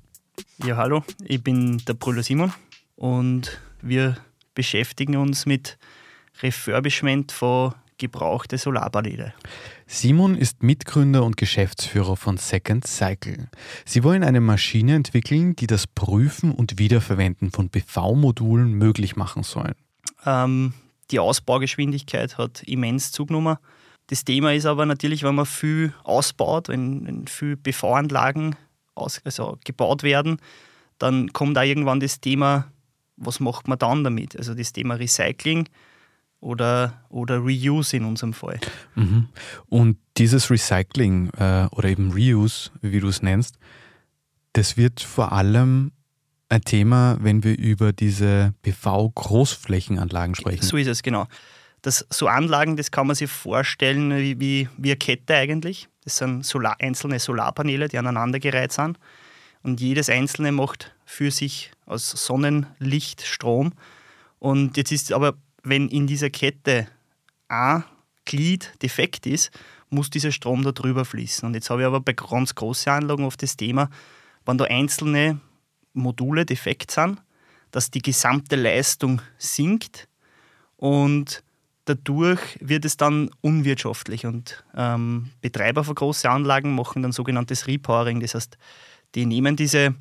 Ja, 0.65 0.77
hallo, 0.77 1.05
ich 1.23 1.41
bin 1.41 1.79
der 1.87 1.95
Brüller 1.95 2.25
Simon 2.25 2.53
und 2.97 3.61
wir 3.81 4.17
beschäftigen 4.55 5.17
uns 5.17 5.47
mit 5.47 5.79
Refurbishment 6.43 7.31
von 7.31 7.75
gebrauchte 8.01 8.59
Solarpaneele. 8.59 9.33
Simon 9.87 10.37
ist 10.37 10.65
Mitgründer 10.65 11.23
und 11.23 11.37
Geschäftsführer 11.37 12.17
von 12.17 12.37
Second 12.37 12.85
Cycle. 12.87 13.49
Sie 13.85 14.03
wollen 14.03 14.25
eine 14.25 14.41
Maschine 14.41 14.97
entwickeln, 14.97 15.55
die 15.55 15.69
das 15.69 15.87
Prüfen 15.87 16.51
und 16.51 16.79
Wiederverwenden 16.79 17.53
von 17.53 17.69
PV-Modulen 17.71 18.73
möglich 18.73 19.15
machen 19.15 19.45
soll. 19.45 19.75
Ähm, 20.27 20.73
die 21.13 21.21
Ausbaugeschwindigkeit 21.21 22.39
hat 22.39 22.63
immens 22.65 23.13
zugenommen. 23.13 23.57
Das 24.09 24.25
Thema 24.25 24.53
ist 24.53 24.67
aber 24.67 24.87
natürlich, 24.87 25.23
wenn 25.23 25.37
man 25.37 25.47
viel 25.47 25.95
ausbaut, 26.03 26.69
wenn, 26.69 27.07
wenn 27.07 27.27
viel 27.29 27.57
PV-Anlagen 27.57 28.57
also 28.97 29.59
gebaut 29.65 30.03
werden, 30.03 30.39
dann 30.99 31.33
kommt 31.33 31.57
da 31.57 31.63
irgendwann 31.63 32.01
das 32.01 32.21
Thema, 32.21 32.67
was 33.17 33.41
macht 33.41 33.69
man 33.69 33.79
dann 33.79 34.03
damit? 34.05 34.37
Also 34.37 34.55
das 34.55 34.73
Thema 34.73 34.95
Recycling 34.95 35.69
oder, 36.41 37.05
oder 37.09 37.39
Reuse 37.39 37.97
in 37.97 38.05
unserem 38.05 38.33
Fall. 38.33 38.59
Mhm. 38.95 39.29
Und 39.69 39.99
dieses 40.17 40.51
Recycling 40.51 41.31
äh, 41.39 41.67
oder 41.71 41.89
eben 41.89 42.13
Reuse, 42.13 42.71
wie 42.81 43.01
du 43.01 43.09
es 43.09 43.23
nennst, 43.23 43.57
das 44.53 44.77
wird 44.77 45.01
vor 45.01 45.33
allem 45.33 45.93
ein 46.49 46.63
Thema, 46.63 47.17
wenn 47.21 47.45
wir 47.45 47.57
über 47.57 47.93
diese 47.93 48.55
PV-Großflächenanlagen 48.63 50.35
sprechen. 50.35 50.63
So 50.63 50.77
ist 50.77 50.89
es, 50.89 51.03
genau. 51.03 51.27
Das, 51.83 52.07
so 52.11 52.27
Anlagen, 52.27 52.77
das 52.77 52.91
kann 52.91 53.07
man 53.07 53.17
sich 53.17 53.31
vorstellen 53.31 54.15
wie, 54.17 54.39
wie, 54.41 54.69
wie 54.77 54.91
eine 54.91 54.97
Kette 54.97 55.37
eigentlich. 55.37 55.89
Das 56.05 56.17
sind 56.17 56.45
Solar, 56.45 56.77
einzelne 56.81 57.19
Solarpaneele, 57.19 57.89
die 57.89 57.99
aneinandergereiht 57.99 58.73
sind. 58.73 58.99
Und 59.63 59.81
jedes 59.81 60.11
einzelne 60.11 60.53
macht 60.53 60.95
für 61.05 61.31
sich 61.31 61.71
aus 61.87 62.11
Sonnenlicht 62.11 63.23
Strom. 63.23 63.73
Und 64.39 64.77
jetzt 64.77 64.91
ist 64.91 65.13
aber 65.13 65.35
wenn 65.63 65.89
in 65.89 66.07
dieser 66.07 66.31
Kette 66.31 66.89
ein 67.49 67.85
Glied 68.25 68.73
defekt 68.83 69.27
ist, 69.27 69.51
muss 69.89 70.11
dieser 70.11 70.33
Strom 70.33 70.63
da 70.63 70.73
drüber 70.73 71.05
fließen. 71.05 71.47
Und 71.47 71.55
jetzt 71.55 71.71
habe 71.71 71.83
ich 71.83 71.87
aber 71.87 72.01
bei 72.01 72.13
ganz 72.13 72.55
großen 72.55 72.93
Anlagen 72.93 73.25
oft 73.25 73.43
das 73.43 73.57
Thema, 73.57 73.91
wenn 74.47 74.59
da 74.59 74.65
einzelne 74.65 75.41
Module 75.93 76.47
defekt 76.47 76.93
sind, 76.93 77.21
dass 77.71 77.91
die 77.91 78.03
gesamte 78.03 78.57
Leistung 78.57 79.21
sinkt 79.39 80.09
und 80.77 81.43
dadurch 81.85 82.41
wird 82.61 82.85
es 82.85 82.97
dann 82.97 83.31
unwirtschaftlich. 83.41 84.27
Und 84.27 84.65
ähm, 84.77 85.31
Betreiber 85.41 85.85
von 85.85 85.95
großen 85.95 86.31
Anlagen 86.31 86.75
machen 86.75 87.03
dann 87.03 87.13
sogenanntes 87.13 87.67
Repowering. 87.67 88.21
Das 88.21 88.35
heißt, 88.35 88.57
die 89.15 89.27
nehmen 89.27 89.57
diese 89.57 89.95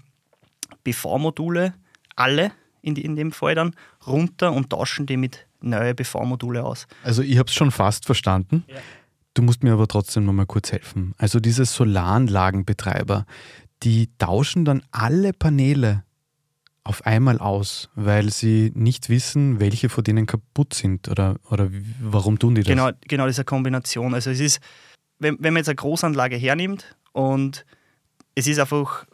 PV-Module, 0.84 1.74
alle 2.16 2.52
in, 2.82 2.96
die, 2.96 3.04
in 3.04 3.16
dem 3.16 3.32
Fall 3.32 3.56
dann, 3.56 3.76
runter 4.06 4.54
und 4.54 4.70
tauschen 4.70 5.06
die 5.06 5.18
mit 5.18 5.48
neue 5.62 5.94
PV-Module 5.96 6.64
aus. 6.64 6.88
Also 7.04 7.22
ich 7.22 7.38
habe 7.38 7.48
es 7.48 7.54
schon 7.54 7.72
fast 7.72 8.06
verstanden. 8.06 8.64
Ja. 8.68 8.76
Du 9.34 9.42
musst 9.42 9.64
mir 9.64 9.74
aber 9.74 9.88
trotzdem 9.88 10.26
noch 10.26 10.34
mal 10.34 10.46
kurz 10.46 10.72
helfen. 10.72 11.14
Also 11.18 11.40
diese 11.40 11.66
Solaranlagenbetreiber, 11.66 13.26
die 13.84 14.10
tauschen 14.18 14.66
dann 14.66 14.84
alle 14.92 15.34
Paneele 15.34 16.04
auf 16.84 17.06
einmal 17.06 17.38
aus, 17.40 17.90
weil 17.96 18.32
sie 18.32 18.72
nicht 18.74 19.10
wissen, 19.10 19.60
welche 19.60 19.90
von 19.90 20.04
denen 20.04 20.26
kaputt 20.26 20.74
sind 20.74 21.08
oder, 21.08 21.36
oder 21.50 21.70
warum 22.02 22.40
tun 22.40 22.56
die 22.56 22.62
das? 22.62 22.70
Genau, 22.70 22.90
genau, 23.08 23.26
das 23.26 23.36
ist 23.36 23.40
eine 23.40 23.46
Kombination. 23.46 24.14
Also 24.14 24.32
es 24.32 24.40
ist, 24.40 24.60
wenn, 25.20 25.38
wenn 25.40 25.54
man 25.54 25.62
jetzt 25.62 25.70
eine 25.70 25.76
Großanlage 25.76 26.36
hernimmt 26.36 26.96
und 27.12 27.66
es 28.34 28.48
ist 28.48 28.60
einfach 28.60 29.06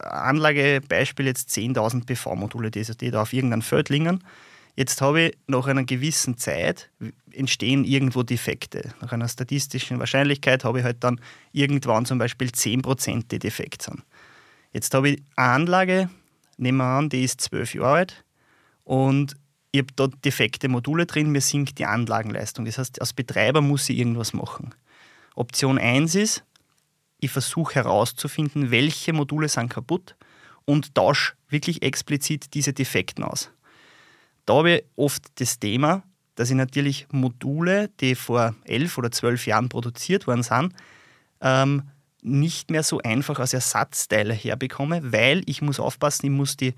Anlagebeispiel 0.00 1.26
jetzt 1.26 1.50
10.000 1.50 2.06
PV-Module, 2.06 2.70
die, 2.70 2.82
die 2.82 3.10
da 3.10 3.22
auf 3.22 3.32
irgendeinem 3.32 3.62
Feld 3.62 3.88
liegen, 3.88 4.20
Jetzt 4.78 5.00
habe 5.00 5.22
ich 5.22 5.38
nach 5.48 5.66
einer 5.66 5.82
gewissen 5.82 6.38
Zeit 6.38 6.88
entstehen 7.32 7.82
irgendwo 7.82 8.22
Defekte. 8.22 8.94
Nach 9.00 9.10
einer 9.10 9.26
statistischen 9.26 9.98
Wahrscheinlichkeit 9.98 10.62
habe 10.62 10.78
ich 10.78 10.84
halt 10.84 11.02
dann 11.02 11.20
irgendwann 11.50 12.06
zum 12.06 12.18
Beispiel 12.18 12.46
10% 12.46 13.24
die 13.28 13.40
defekt 13.40 13.82
sind. 13.82 14.04
Jetzt 14.72 14.94
habe 14.94 15.08
ich 15.08 15.22
eine 15.34 15.48
Anlage, 15.48 16.10
nehmen 16.58 16.78
wir 16.78 16.84
an, 16.84 17.08
die 17.08 17.24
ist 17.24 17.40
zwölf 17.40 17.74
Jahre 17.74 17.92
alt 17.92 18.24
und 18.84 19.34
ich 19.72 19.80
habe 19.80 19.92
dort 19.96 20.24
defekte 20.24 20.68
Module 20.68 21.06
drin, 21.06 21.32
mir 21.32 21.40
sinkt 21.40 21.80
die 21.80 21.86
Anlagenleistung. 21.86 22.64
Das 22.64 22.78
heißt, 22.78 23.00
als 23.00 23.12
Betreiber 23.12 23.60
muss 23.60 23.88
ich 23.88 23.98
irgendwas 23.98 24.32
machen. 24.32 24.76
Option 25.34 25.78
1 25.78 26.14
ist, 26.14 26.44
ich 27.18 27.32
versuche 27.32 27.74
herauszufinden, 27.74 28.70
welche 28.70 29.12
Module 29.12 29.48
sind 29.48 29.70
kaputt 29.70 30.14
und 30.66 30.94
tausche 30.94 31.32
wirklich 31.48 31.82
explizit 31.82 32.54
diese 32.54 32.72
Defekten 32.72 33.24
aus. 33.24 33.50
Da 34.48 34.54
habe 34.54 34.76
ich 34.76 34.84
oft 34.96 35.24
das 35.34 35.58
Thema, 35.58 36.02
dass 36.34 36.48
ich 36.48 36.56
natürlich 36.56 37.06
Module, 37.12 37.90
die 38.00 38.14
vor 38.14 38.54
elf 38.64 38.96
oder 38.96 39.10
zwölf 39.10 39.46
Jahren 39.46 39.68
produziert 39.68 40.26
worden 40.26 40.42
sind, 40.42 40.72
ähm, 41.42 41.82
nicht 42.22 42.70
mehr 42.70 42.82
so 42.82 42.98
einfach 43.00 43.40
als 43.40 43.52
Ersatzteile 43.52 44.32
herbekomme, 44.32 45.12
weil 45.12 45.42
ich 45.44 45.60
muss 45.60 45.78
aufpassen, 45.78 46.24
ich 46.24 46.32
muss 46.32 46.56
die 46.56 46.72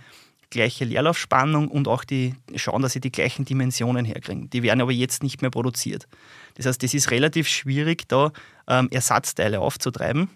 gleiche 0.51 0.85
Leerlaufspannung 0.85 1.69
und 1.69 1.87
auch 1.87 2.03
die, 2.03 2.35
schauen, 2.57 2.83
dass 2.83 2.97
ich 2.97 3.03
die 3.03 3.13
gleichen 3.13 3.45
Dimensionen 3.45 4.05
herkriege. 4.05 4.49
Die 4.49 4.65
werden 4.65 4.81
aber 4.81 4.91
jetzt 4.91 5.23
nicht 5.23 5.41
mehr 5.41 5.53
produziert. 5.53 6.09
Das 6.55 6.67
heißt, 6.67 6.83
es 6.83 6.93
ist 6.93 7.13
relativ 7.13 7.47
schwierig, 7.47 8.09
da 8.09 8.33
ähm, 8.67 8.89
Ersatzteile 8.91 9.61
aufzutreiben. 9.61 10.29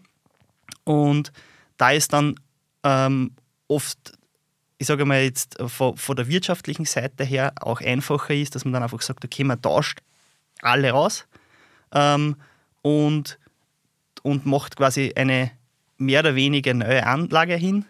Und 0.85 1.33
da 1.79 1.91
ist 1.91 2.13
dann 2.13 2.37
ähm, 2.85 3.33
oft 3.67 4.13
ich 4.79 4.87
sage 4.87 5.05
mal 5.05 5.23
jetzt 5.23 5.59
äh, 5.61 5.69
von, 5.69 5.97
von, 5.97 6.17
der 6.17 6.29
wirtschaftlichen 6.29 6.85
Seite 6.85 7.25
her 7.25 7.53
auch 7.61 7.81
einfacher 7.81 8.35
ist, 8.35 8.55
dass 8.55 8.65
man 8.65 8.73
dann 8.73 8.83
einfach 8.83 9.03
sagt, 9.03 9.25
okay, 9.25 9.45
man 9.45 9.61
tauscht 9.61 10.01
alle 10.61 10.91
raus 10.91 11.27
ähm, 11.93 12.37
und, 12.83 13.39
und 14.23 14.47
macht 14.47 14.77
quasi 14.77 15.13
eine 15.15 15.51
mehr 15.97 16.21
oder 16.21 16.35
weniger 16.35 16.75
neue 16.75 17.07
Anlage 17.07 17.55
hin, 17.55 17.85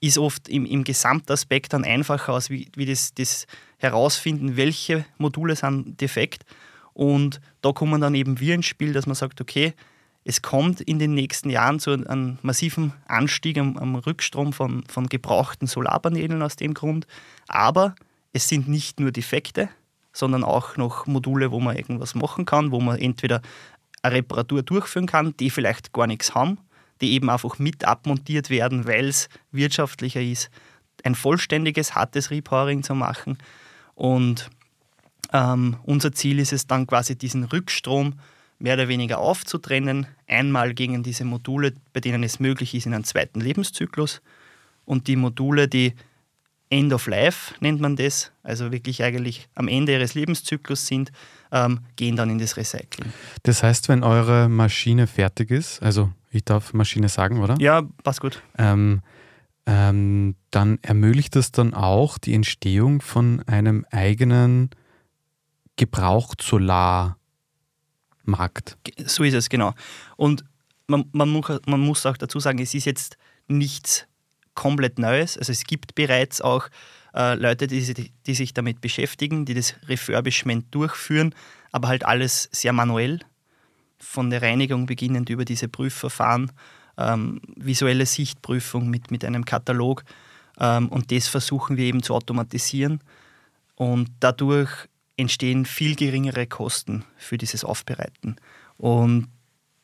ist 0.00 0.18
oft 0.18 0.48
im, 0.48 0.64
im 0.64 0.84
Gesamtaspekt 0.84 1.72
dann 1.72 1.84
einfacher 1.84 2.32
aus, 2.32 2.48
wie, 2.50 2.68
wie 2.74 2.86
das, 2.86 3.12
das 3.14 3.46
herausfinden, 3.78 4.56
welche 4.56 5.04
Module 5.18 5.56
sind 5.56 6.00
defekt. 6.00 6.44
Und 6.94 7.40
da 7.60 7.72
kommen 7.72 8.00
dann 8.00 8.14
eben 8.14 8.40
wir 8.40 8.54
ins 8.54 8.66
Spiel, 8.66 8.92
dass 8.92 9.06
man 9.06 9.14
sagt, 9.14 9.40
okay, 9.40 9.74
es 10.24 10.42
kommt 10.42 10.80
in 10.80 10.98
den 10.98 11.14
nächsten 11.14 11.50
Jahren 11.50 11.80
zu 11.80 11.92
einem 11.92 12.38
massiven 12.42 12.92
Anstieg 13.06 13.58
am, 13.58 13.76
am 13.76 13.94
Rückstrom 13.94 14.52
von, 14.52 14.84
von 14.84 15.08
gebrauchten 15.08 15.66
Solarpanelen 15.66 16.42
aus 16.42 16.56
dem 16.56 16.74
Grund. 16.74 17.06
Aber 17.48 17.94
es 18.32 18.48
sind 18.48 18.68
nicht 18.68 19.00
nur 19.00 19.12
Defekte, 19.12 19.68
sondern 20.12 20.44
auch 20.44 20.76
noch 20.76 21.06
Module, 21.06 21.50
wo 21.50 21.60
man 21.60 21.76
irgendwas 21.76 22.14
machen 22.14 22.44
kann, 22.44 22.70
wo 22.70 22.80
man 22.80 22.98
entweder 22.98 23.40
eine 24.02 24.16
Reparatur 24.16 24.62
durchführen 24.62 25.06
kann, 25.06 25.36
die 25.38 25.50
vielleicht 25.50 25.92
gar 25.92 26.06
nichts 26.06 26.34
haben, 26.34 26.58
die 27.00 27.12
eben 27.12 27.30
einfach 27.30 27.58
mit 27.58 27.84
abmontiert 27.84 28.50
werden, 28.50 28.86
weil 28.86 29.08
es 29.08 29.28
wirtschaftlicher 29.52 30.20
ist, 30.22 30.50
ein 31.02 31.14
vollständiges, 31.14 31.94
hartes 31.94 32.30
Repowering 32.30 32.82
zu 32.82 32.94
machen. 32.94 33.38
Und 33.94 34.50
Ähm, 35.32 35.76
unser 35.84 36.10
Ziel 36.10 36.40
ist 36.40 36.52
es 36.52 36.66
dann 36.66 36.88
quasi, 36.88 37.14
diesen 37.14 37.44
Rückstrom 37.44 38.14
mehr 38.60 38.74
oder 38.74 38.88
weniger 38.88 39.18
aufzutrennen. 39.18 40.06
Einmal 40.28 40.74
gegen 40.74 41.02
diese 41.02 41.24
Module, 41.24 41.74
bei 41.92 42.00
denen 42.00 42.22
es 42.22 42.38
möglich 42.38 42.74
ist, 42.74 42.86
in 42.86 42.94
einen 42.94 43.04
zweiten 43.04 43.40
Lebenszyklus. 43.40 44.22
Und 44.84 45.08
die 45.08 45.16
Module, 45.16 45.66
die 45.66 45.94
End 46.68 46.92
of 46.92 47.08
Life 47.08 47.54
nennt 47.60 47.80
man 47.80 47.96
das, 47.96 48.30
also 48.44 48.70
wirklich 48.70 49.02
eigentlich 49.02 49.48
am 49.56 49.66
Ende 49.66 49.92
ihres 49.92 50.14
Lebenszyklus 50.14 50.86
sind, 50.86 51.10
ähm, 51.50 51.80
gehen 51.96 52.14
dann 52.14 52.30
in 52.30 52.38
das 52.38 52.56
Recycling. 52.56 53.12
Das 53.42 53.64
heißt, 53.64 53.88
wenn 53.88 54.04
eure 54.04 54.48
Maschine 54.48 55.08
fertig 55.08 55.50
ist, 55.50 55.82
also 55.82 56.12
ich 56.30 56.44
darf 56.44 56.72
Maschine 56.72 57.08
sagen, 57.08 57.42
oder? 57.42 57.56
Ja, 57.58 57.82
passt 58.04 58.20
gut. 58.20 58.40
Ähm, 58.56 59.02
ähm, 59.66 60.36
dann 60.50 60.78
ermöglicht 60.82 61.34
das 61.34 61.50
dann 61.50 61.74
auch 61.74 62.18
die 62.18 62.34
Entstehung 62.34 63.00
von 63.00 63.42
einem 63.46 63.84
eigenen 63.90 64.70
Gebraucht-Solarmarkt. 68.24 68.76
So 69.06 69.24
ist 69.24 69.34
es, 69.34 69.48
genau. 69.48 69.74
Und 70.16 70.44
man, 70.86 71.04
man, 71.12 71.42
man 71.66 71.80
muss 71.80 72.06
auch 72.06 72.16
dazu 72.16 72.40
sagen, 72.40 72.58
es 72.58 72.74
ist 72.74 72.84
jetzt 72.84 73.16
nichts 73.48 74.06
komplett 74.54 74.98
Neues. 74.98 75.38
Also 75.38 75.52
es 75.52 75.64
gibt 75.64 75.94
bereits 75.94 76.40
auch 76.40 76.68
äh, 77.14 77.34
Leute, 77.34 77.66
die, 77.66 78.12
die, 78.26 78.34
sich 78.34 78.54
damit 78.54 78.80
beschäftigen, 78.80 79.44
die 79.44 79.54
das 79.54 79.74
Refurbishment 79.86 80.66
durchführen, 80.74 81.34
aber 81.72 81.88
halt 81.88 82.04
alles 82.04 82.48
sehr 82.52 82.72
manuell, 82.72 83.20
von 83.98 84.30
der 84.30 84.42
Reinigung 84.42 84.86
beginnend 84.86 85.28
über 85.28 85.44
diese 85.44 85.68
Prüfverfahren, 85.68 86.50
ähm, 86.96 87.40
visuelle 87.56 88.06
Sichtprüfung 88.06 88.88
mit, 88.88 89.10
mit 89.10 89.24
einem 89.24 89.44
Katalog. 89.44 90.04
Ähm, 90.58 90.88
und 90.88 91.12
das 91.12 91.28
versuchen 91.28 91.76
wir 91.76 91.84
eben 91.84 92.02
zu 92.02 92.14
automatisieren. 92.14 93.00
Und 93.76 94.10
dadurch 94.20 94.70
entstehen 95.20 95.64
viel 95.66 95.94
geringere 95.94 96.46
Kosten 96.46 97.04
für 97.16 97.38
dieses 97.38 97.64
Aufbereiten. 97.64 98.36
Und 98.76 99.28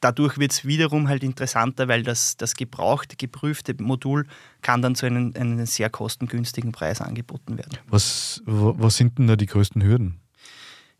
dadurch 0.00 0.38
wird 0.38 0.52
es 0.52 0.64
wiederum 0.64 1.08
halt 1.08 1.22
interessanter, 1.22 1.88
weil 1.88 2.02
das, 2.02 2.36
das 2.36 2.54
gebrauchte, 2.54 3.16
geprüfte 3.16 3.74
Modul 3.78 4.26
kann 4.62 4.82
dann 4.82 4.94
zu 4.94 5.06
einem, 5.06 5.32
einem 5.36 5.66
sehr 5.66 5.90
kostengünstigen 5.90 6.72
Preis 6.72 7.00
angeboten 7.00 7.58
werden. 7.58 7.78
Was, 7.88 8.42
was 8.46 8.96
sind 8.96 9.18
denn 9.18 9.26
da 9.26 9.36
die 9.36 9.46
größten 9.46 9.82
Hürden? 9.82 10.20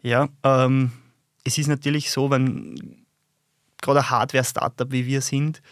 Ja, 0.03 0.29
ähm, 0.43 0.93
es 1.45 1.59
ist 1.59 1.69
natürlich 1.69 2.11
so, 2.11 2.31
wenn 2.31 3.05
gerade 3.81 4.01
ein 4.01 4.11
Hardware-Startup 4.11 4.91
wie 4.91 5.07
wir 5.07 5.21
sind, 5.21 5.63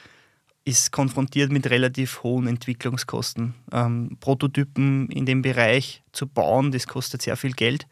ist 0.64 0.92
konfrontiert 0.92 1.52
mit 1.52 1.68
relativ 1.68 2.22
hohen 2.22 2.46
Entwicklungskosten. 2.46 3.54
Ähm, 3.70 4.16
Prototypen 4.20 5.08
in 5.10 5.26
dem 5.26 5.42
Bereich 5.42 6.02
zu 6.12 6.26
bauen, 6.26 6.72
das 6.72 6.86
kostet 6.86 7.20
sehr 7.20 7.36
viel 7.36 7.52
Geld. 7.52 7.86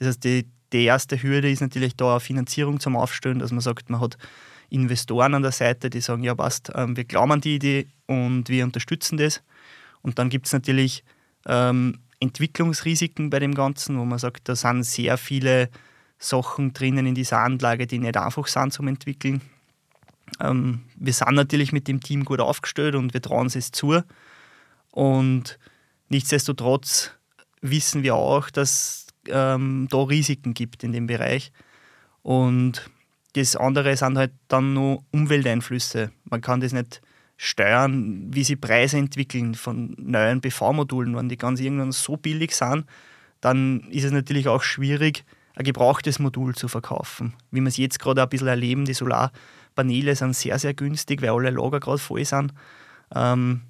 Das 0.00 0.08
heißt, 0.08 0.24
die, 0.24 0.46
die 0.72 0.84
erste 0.84 1.22
Hürde 1.22 1.50
ist 1.50 1.60
natürlich 1.60 1.94
da 1.94 2.12
eine 2.12 2.20
Finanzierung 2.20 2.80
zum 2.80 2.96
Aufstellen, 2.96 3.38
dass 3.38 3.52
man 3.52 3.60
sagt, 3.60 3.90
man 3.90 4.00
hat 4.00 4.16
Investoren 4.70 5.34
an 5.34 5.42
der 5.42 5.52
Seite, 5.52 5.90
die 5.90 6.00
sagen, 6.00 6.22
ja 6.22 6.34
passt, 6.34 6.72
ähm, 6.74 6.96
wir 6.96 7.04
glauben 7.04 7.32
an 7.32 7.40
die 7.40 7.56
Idee 7.56 7.86
und 8.06 8.48
wir 8.48 8.64
unterstützen 8.64 9.18
das. 9.18 9.42
Und 10.02 10.18
dann 10.18 10.30
gibt 10.30 10.46
es 10.46 10.52
natürlich 10.52 11.04
ähm, 11.46 11.98
Entwicklungsrisiken 12.18 13.30
bei 13.30 13.40
dem 13.40 13.54
Ganzen, 13.54 13.98
wo 13.98 14.04
man 14.04 14.18
sagt, 14.18 14.48
da 14.48 14.56
sind 14.56 14.84
sehr 14.84 15.18
viele 15.18 15.68
Sachen 16.18 16.72
drinnen 16.72 17.06
in 17.06 17.14
dieser 17.14 17.40
Anlage, 17.40 17.86
die 17.86 17.98
nicht 17.98 18.16
einfach 18.16 18.46
sind 18.46 18.72
zum 18.72 18.88
Entwickeln. 18.88 19.42
Ähm, 20.40 20.82
wir 20.96 21.12
sind 21.12 21.34
natürlich 21.34 21.72
mit 21.72 21.88
dem 21.88 22.00
Team 22.00 22.24
gut 22.24 22.40
aufgestellt 22.40 22.94
und 22.94 23.12
wir 23.12 23.20
trauen 23.20 23.48
es 23.48 23.70
zu. 23.70 24.02
Und 24.92 25.58
nichtsdestotrotz 26.08 27.12
wissen 27.60 28.02
wir 28.02 28.14
auch, 28.14 28.50
dass 28.50 29.06
ähm, 29.32 29.88
da 29.90 29.98
Risiken 29.98 30.54
gibt 30.54 30.84
in 30.84 30.92
dem 30.92 31.06
Bereich. 31.06 31.52
Und 32.22 32.90
das 33.34 33.56
andere 33.56 33.96
sind 33.96 34.18
halt 34.18 34.32
dann 34.48 34.74
nur 34.74 35.04
Umwelteinflüsse. 35.12 36.10
Man 36.24 36.40
kann 36.40 36.60
das 36.60 36.72
nicht 36.72 37.00
steuern, 37.36 38.26
wie 38.34 38.44
sich 38.44 38.60
Preise 38.60 38.98
entwickeln 38.98 39.54
von 39.54 39.94
neuen 39.98 40.40
PV-Modulen. 40.40 41.16
Wenn 41.16 41.28
die 41.28 41.38
ganz 41.38 41.60
irgendwann 41.60 41.92
so 41.92 42.16
billig 42.16 42.54
sind, 42.54 42.84
dann 43.40 43.80
ist 43.90 44.04
es 44.04 44.12
natürlich 44.12 44.48
auch 44.48 44.62
schwierig, 44.62 45.24
ein 45.54 45.64
gebrauchtes 45.64 46.18
Modul 46.18 46.54
zu 46.54 46.68
verkaufen. 46.68 47.34
Wie 47.50 47.60
wir 47.60 47.68
es 47.68 47.76
jetzt 47.76 47.98
gerade 47.98 48.22
ein 48.22 48.28
bisschen 48.28 48.48
erleben, 48.48 48.84
die 48.84 48.94
Solarpaneele 48.94 50.14
sind 50.14 50.36
sehr, 50.36 50.58
sehr 50.58 50.74
günstig, 50.74 51.22
weil 51.22 51.30
alle 51.30 51.50
Lager 51.50 51.80
gerade 51.80 51.98
voll 51.98 52.24
sind. 52.24 52.52
Ähm, 53.14 53.62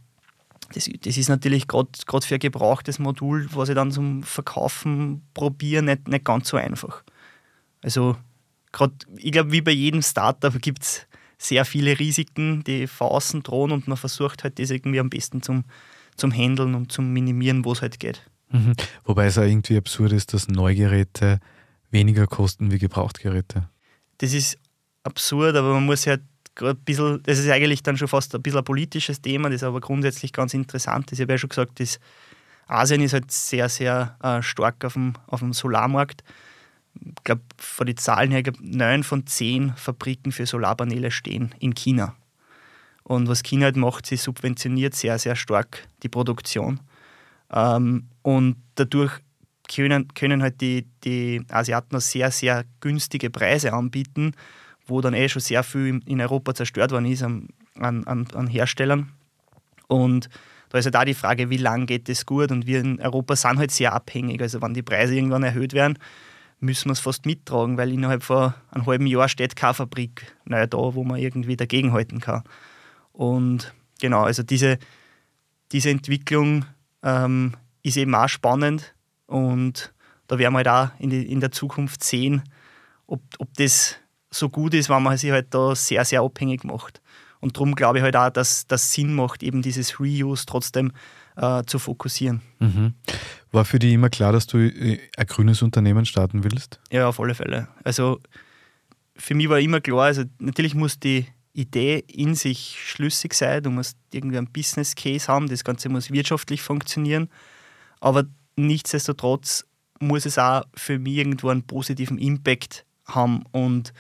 das, 0.73 0.89
das, 1.01 1.17
ist 1.17 1.29
natürlich 1.29 1.67
gerade 1.69 1.89
für 1.99 2.35
ein 2.35 2.41
gebrauchtes 2.41 2.99
Modul, 2.99 3.49
was 3.53 3.69
ich 3.69 3.75
dann 3.75 3.93
zum 3.93 4.23
Verkaufen 4.23 5.23
probiere, 5.35 5.83
nicht, 5.83 6.09
nicht 6.09 6.25
ganz 6.25 6.49
so 6.49 6.57
einfach. 6.57 7.03
Also 7.83 8.17
gerade, 8.73 8.95
ich 9.17 9.33
glaube, 9.33 9.53
wie 9.53 9.61
bei 9.61 9.73
jedem 9.73 10.03
Startup 10.03 10.61
gibt 10.61 10.83
es 10.83 11.07
sehr 11.39 11.65
viele 11.65 11.99
Risiken, 11.99 12.63
die 12.65 12.87
von 12.87 13.09
außen 13.09 13.43
drohen 13.43 13.73
und 13.73 13.89
man 13.89 13.97
versucht 13.97 14.45
halt 14.45 14.59
das 14.59 14.71
irgendwie 14.71 15.01
am 15.01 15.11
besten 15.11 15.43
zum, 15.43 15.65
zum 16.17 16.33
Handeln 16.33 16.75
und 16.75 16.93
zum 16.93 17.13
Minimieren, 17.13 17.65
wo 17.65 17.73
es 17.73 17.83
halt 17.83 17.99
geht. 17.99 18.23
Mhm. 18.51 18.75
Wobei 19.05 19.27
es 19.27 19.39
auch 19.39 19.43
irgendwie 19.43 19.77
absurd 19.77 20.13
ist, 20.13 20.35
dass 20.35 20.49
Neugeräte 20.49 21.41
weniger 21.91 22.27
kosten 22.27 22.71
wie 22.71 22.79
Gebrauchtgeräte. 22.79 23.69
Das 24.19 24.35
ist 24.35 24.59
absurd, 25.03 25.57
aber 25.57 25.73
man 25.75 25.87
muss 25.87 26.07
halt 26.07 26.23
ein 26.63 26.77
bisschen, 26.77 27.23
das 27.25 27.39
ist 27.39 27.49
eigentlich 27.51 27.83
dann 27.83 27.97
schon 27.97 28.09
fast 28.09 28.35
ein 28.35 28.43
bisschen 28.43 28.59
ein 28.59 28.65
politisches 28.65 29.21
Thema, 29.21 29.51
das 29.51 29.63
aber 29.63 29.81
grundsätzlich 29.81 30.33
ganz 30.33 30.55
interessant 30.55 31.11
ist. 31.13 31.19
Ich 31.19 31.23
habe 31.23 31.33
ja 31.33 31.39
schon 31.39 31.49
gesagt, 31.49 31.81
dass 31.81 32.01
Asien 32.67 33.03
ist 33.03 33.13
halt 33.13 33.31
sehr, 33.31 33.69
sehr 33.69 34.17
äh, 34.23 34.43
stark 34.43 34.85
auf 34.85 34.93
dem, 34.93 35.15
auf 35.27 35.41
dem 35.41 35.53
Solarmarkt 35.53 36.23
ich 36.95 37.25
glaube, 37.25 37.43
von 37.57 37.87
den 37.87 37.97
Zahlen 37.97 38.31
her, 38.31 38.43
neun 38.61 39.03
von 39.03 39.27
zehn 39.27 39.75
Fabriken 39.77 40.33
für 40.33 40.47
Solarpaneele 40.47 41.11
stehen 41.11 41.55
in 41.59 41.75
China. 41.75 42.15
Und 43.03 43.29
was 43.29 43.43
China 43.43 43.65
halt 43.65 43.77
macht, 43.77 44.07
sie 44.07 44.17
subventioniert 44.17 44.95
sehr, 44.95 45.19
sehr 45.19 45.37
stark 45.37 45.87
die 46.03 46.09
Produktion. 46.09 46.81
Ähm, 47.51 48.09
und 48.23 48.57
dadurch 48.77 49.13
können, 49.73 50.09
können 50.15 50.43
halt 50.43 50.61
die, 50.61 50.87
die 51.05 51.43
Asiaten 51.49 51.99
sehr, 52.01 52.31
sehr 52.31 52.65
günstige 52.81 53.31
Preise 53.31 53.73
anbieten, 53.73 54.33
wo 54.87 55.01
dann 55.01 55.15
eh 55.15 55.29
schon 55.29 55.43
sehr 55.43 55.63
viel 55.63 56.01
in 56.07 56.21
Europa 56.21 56.55
zerstört 56.55 56.93
worden 56.93 57.07
ist 57.07 57.23
an, 57.23 57.49
an, 57.79 58.05
an 58.07 58.47
Herstellern. 58.47 59.11
Und 59.89 60.29
da 60.71 60.79
ist 60.79 60.85
halt 60.85 60.97
auch 60.97 61.05
die 61.05 61.15
Frage, 61.15 61.51
wie 61.51 61.57
lange 61.57 61.87
geht 61.87 62.09
das 62.09 62.27
gut? 62.27 62.53
Und 62.53 62.67
wir 62.67 62.81
in 62.81 63.01
Europa 63.01 63.37
sind 63.37 63.59
halt 63.59 63.71
sehr 63.71 63.93
abhängig. 63.93 64.41
Also 64.41 64.63
wenn 64.63 64.75
die 64.75 64.83
Preise 64.83 65.15
irgendwann 65.15 65.43
erhöht 65.43 65.73
werden, 65.73 65.99
müssen 66.61 66.89
wir 66.89 66.93
es 66.93 67.01
fast 67.01 67.27
mittragen, 67.27 67.77
weil 67.77 67.93
innerhalb 67.93 68.23
von 68.23 68.55
einem 68.71 68.87
halben 68.87 69.07
Jahr 69.07 69.29
steht 69.29 69.57
keine 69.57 69.75
Fabrik 69.75 70.37
naja, 70.45 70.67
da, 70.67 70.79
wo 70.79 71.05
man 71.05 71.19
irgendwie 71.19 71.57
dagegenhalten 71.57 72.21
kann. 72.21 72.45
Und 73.13 73.75
genau, 74.01 74.23
also 74.23 74.43
diese, 74.43 74.79
diese 75.73 75.91
Entwicklung 75.91 76.67
ähm, 77.03 77.55
ist 77.83 77.97
eben 77.97 78.15
auch 78.15 78.29
spannend 78.29 78.95
und 79.27 79.93
da 80.27 80.39
werden 80.39 80.53
wir 80.53 80.59
halt 80.59 80.69
auch 80.69 81.01
in, 81.01 81.11
in 81.11 81.41
der 81.41 81.51
Zukunft 81.51 82.05
sehen, 82.05 82.43
ob, 83.07 83.21
ob 83.39 83.53
das 83.55 83.97
so 84.31 84.49
gut 84.49 84.75
ist, 84.75 84.89
wenn 84.89 85.03
man 85.03 85.17
sich 85.17 85.31
halt 85.31 85.49
da 85.51 85.75
sehr, 85.75 86.05
sehr 86.05 86.23
abhängig 86.23 86.65
macht. 86.65 87.01
Und 87.41 87.57
darum 87.57 87.75
glaube 87.75 87.99
ich 87.99 88.05
halt 88.05 88.17
auch, 88.17 88.31
dass 88.31 88.67
das 88.67 88.93
Sinn 88.93 89.15
macht, 89.15 89.43
eben 89.43 89.63
dieses 89.63 89.99
Reuse 89.99 90.45
trotzdem 90.47 90.93
äh, 91.37 91.65
zu 91.65 91.79
fokussieren. 91.79 92.43
Mhm. 92.59 92.95
War 93.51 93.65
für 93.65 93.79
dich 93.79 93.93
immer 93.93 94.11
klar, 94.11 94.33
dass 94.33 94.47
du 94.47 94.59
äh, 94.59 95.01
ein 95.17 95.27
grünes 95.27 95.63
Unternehmen 95.63 96.05
starten 96.05 96.45
willst? 96.45 96.81
Ja, 96.91 97.09
auf 97.09 97.19
alle 97.19 97.35
Fälle. 97.35 97.69
Also 97.83 98.21
für 99.17 99.35
mich 99.35 99.49
war 99.49 99.59
immer 99.59 99.81
klar, 99.81 100.03
also 100.03 100.25
natürlich 100.39 100.75
muss 100.75 101.01
die 101.01 101.27
Idee 101.53 102.05
in 102.07 102.35
sich 102.35 102.79
schlüssig 102.85 103.35
sein, 103.35 103.63
du 103.63 103.71
musst 103.71 103.97
irgendwie 104.13 104.39
einen 104.39 104.53
Business 104.53 104.95
Case 104.95 105.27
haben, 105.29 105.49
das 105.49 105.65
Ganze 105.65 105.89
muss 105.89 106.11
wirtschaftlich 106.11 106.63
funktionieren, 106.63 107.29
aber 108.01 108.25
nichtsdestotrotz 108.57 109.67
muss 109.99 110.27
es 110.27 110.39
auch 110.39 110.63
für 110.75 110.99
mich 110.99 111.17
irgendwo 111.17 111.49
einen 111.49 111.67
positiven 111.67 112.19
Impact 112.19 112.87
haben 113.15 113.45
und 113.53 113.93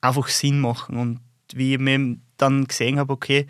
einfach 0.00 0.28
Sinn 0.28 0.60
machen. 0.60 0.96
Und 0.96 1.20
wie 1.52 1.74
ich 1.74 1.80
mir 1.80 2.16
dann 2.36 2.64
gesehen 2.66 2.98
habe, 2.98 3.12
okay, 3.12 3.46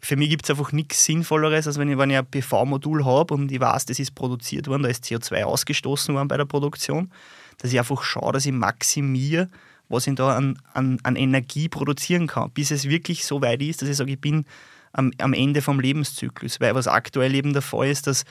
für 0.00 0.16
mich 0.16 0.28
gibt 0.28 0.44
es 0.44 0.50
einfach 0.50 0.72
nichts 0.72 1.04
Sinnvolleres, 1.04 1.66
als 1.66 1.78
wenn 1.78 1.90
ich, 1.90 1.98
wenn 1.98 2.10
ich 2.10 2.18
ein 2.18 2.26
PV-Modul 2.26 3.04
habe 3.04 3.34
und 3.34 3.50
ich 3.50 3.60
weiß, 3.60 3.86
das 3.86 3.98
ist 3.98 4.14
produziert 4.14 4.68
worden, 4.68 4.82
da 4.82 4.88
ist 4.88 5.04
CO2 5.04 5.44
ausgestoßen 5.44 6.14
worden 6.14 6.28
bei 6.28 6.36
der 6.36 6.44
Produktion, 6.44 7.10
dass 7.58 7.72
ich 7.72 7.78
einfach 7.78 8.02
schaue, 8.02 8.32
dass 8.32 8.46
ich 8.46 8.52
maximiere, 8.52 9.48
was 9.88 10.06
ich 10.06 10.14
da 10.14 10.36
an, 10.36 10.58
an, 10.74 10.98
an 11.02 11.16
Energie 11.16 11.68
produzieren 11.68 12.26
kann, 12.26 12.50
bis 12.50 12.70
es 12.70 12.88
wirklich 12.88 13.24
so 13.24 13.40
weit 13.40 13.62
ist, 13.62 13.82
dass 13.82 13.88
ich 13.88 13.96
sage, 13.96 14.12
ich 14.12 14.20
bin 14.20 14.44
am, 14.92 15.12
am 15.18 15.32
Ende 15.32 15.62
vom 15.62 15.80
Lebenszyklus. 15.80 16.60
Weil 16.60 16.74
was 16.74 16.88
aktuell 16.88 17.34
eben 17.34 17.52
der 17.52 17.62
Fall 17.62 17.88
ist, 17.88 18.06
dass 18.06 18.24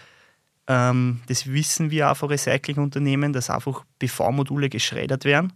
ähm, 0.67 1.21
das 1.27 1.47
wissen 1.47 1.91
wir 1.91 2.11
auch 2.11 2.17
von 2.17 2.29
Recyclingunternehmen, 2.29 3.33
dass 3.33 3.49
einfach 3.49 3.85
PV-Module 3.99 4.69
geschreddert 4.69 5.25
werden, 5.25 5.53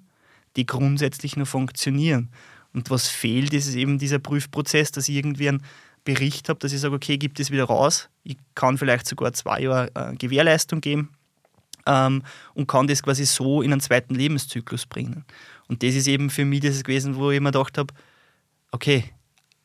die 0.60 0.66
grundsätzlich 0.66 1.38
nur 1.38 1.46
funktionieren. 1.46 2.30
Und 2.74 2.90
was 2.90 3.08
fehlt, 3.08 3.54
ist 3.54 3.74
eben 3.74 3.98
dieser 3.98 4.20
Prüfprozess, 4.20 4.92
dass 4.92 5.10
ich 5.10 5.16
irgendwie 5.16 5.50
einen 5.50 5.64
Bericht 6.04 6.50
habe, 6.50 6.60
dass 6.60 6.74
ich 6.74 6.82
sage, 6.82 6.96
okay, 6.96 7.18
gibt 7.18 7.40
es 7.40 7.50
wieder 7.50 7.64
raus. 7.64 8.10
Ich 8.24 8.38
kann 8.56 8.78
vielleicht 8.78 9.08
sogar 9.08 9.34
zwei 9.34 9.62
Jahre 9.62 9.92
äh, 9.96 10.16
Gewährleistung 10.16 10.82
geben. 10.82 11.10
ähm, 11.86 12.24
und 12.54 12.68
kann 12.68 12.88
das 12.88 13.02
quasi 13.02 13.26
so 13.26 13.62
in 13.62 13.72
einen 13.72 13.82
zweiten 13.82 14.14
Lebenszyklus 14.14 14.86
bringen. 14.86 15.26
Und 15.68 15.82
das 15.82 15.96
ist 15.96 16.08
eben 16.08 16.30
für 16.30 16.46
mich 16.46 16.60
das 16.60 16.84
gewesen, 16.84 17.16
wo 17.16 17.32
ich 17.32 17.40
mir 17.40 17.52
gedacht 17.52 17.78
habe, 17.78 17.94
okay, 18.72 19.06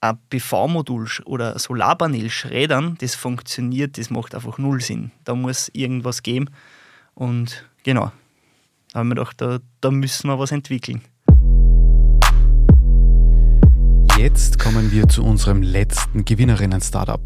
ein 0.00 0.18
PV-Modul 0.30 1.08
oder 1.24 1.58
Solarpanel 1.58 2.30
schreddern, 2.30 2.96
das 3.00 3.14
funktioniert, 3.14 3.98
das 3.98 4.10
macht 4.10 4.34
einfach 4.34 4.58
null 4.58 4.80
Sinn. 4.80 5.10
Da 5.24 5.34
muss 5.34 5.70
irgendwas 5.72 6.22
geben. 6.22 6.50
Und 7.14 7.64
genau, 7.82 8.12
da 8.94 9.00
haben 9.00 9.08
wir 9.08 9.16
gedacht, 9.16 9.40
da, 9.40 9.58
da 9.80 9.90
müssen 9.90 10.28
wir 10.28 10.38
was 10.38 10.52
entwickeln. 10.52 11.02
Jetzt 14.16 14.60
kommen 14.60 14.92
wir 14.92 15.08
zu 15.08 15.24
unserem 15.24 15.62
letzten 15.62 16.24
Gewinnerinnen-Startup, 16.24 17.20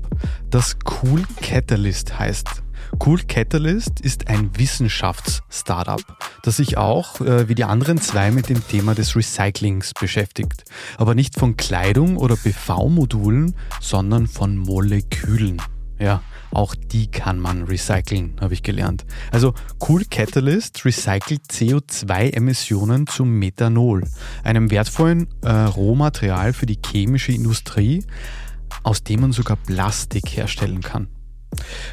das 0.48 0.78
Cool 0.86 1.22
Catalyst 1.42 2.18
heißt. 2.18 2.62
Cool 3.04 3.20
Catalyst 3.28 4.00
ist 4.00 4.28
ein 4.28 4.50
Wissenschafts-Startup, 4.56 6.00
das 6.42 6.56
sich 6.56 6.78
auch, 6.78 7.20
äh, 7.20 7.50
wie 7.50 7.54
die 7.54 7.64
anderen 7.64 8.00
zwei, 8.00 8.30
mit 8.30 8.48
dem 8.48 8.66
Thema 8.66 8.94
des 8.94 9.14
Recyclings 9.14 9.92
beschäftigt. 9.92 10.64
Aber 10.96 11.14
nicht 11.14 11.38
von 11.38 11.58
Kleidung 11.58 12.16
oder 12.16 12.36
PV-Modulen, 12.36 13.54
sondern 13.82 14.26
von 14.26 14.56
Molekülen. 14.56 15.60
Ja, 15.98 16.22
auch 16.50 16.74
die 16.74 17.08
kann 17.08 17.38
man 17.38 17.64
recyceln, 17.64 18.36
habe 18.40 18.54
ich 18.54 18.62
gelernt. 18.62 19.04
Also 19.32 19.54
Cool 19.86 20.04
Catalyst 20.08 20.84
recycelt 20.84 21.42
CO2-Emissionen 21.50 23.06
zu 23.06 23.24
Methanol, 23.24 24.04
einem 24.44 24.70
wertvollen 24.70 25.28
äh, 25.42 25.50
Rohmaterial 25.50 26.52
für 26.52 26.66
die 26.66 26.78
chemische 26.84 27.32
Industrie, 27.32 28.04
aus 28.82 29.02
dem 29.02 29.20
man 29.20 29.32
sogar 29.32 29.56
Plastik 29.56 30.36
herstellen 30.36 30.80
kann. 30.80 31.08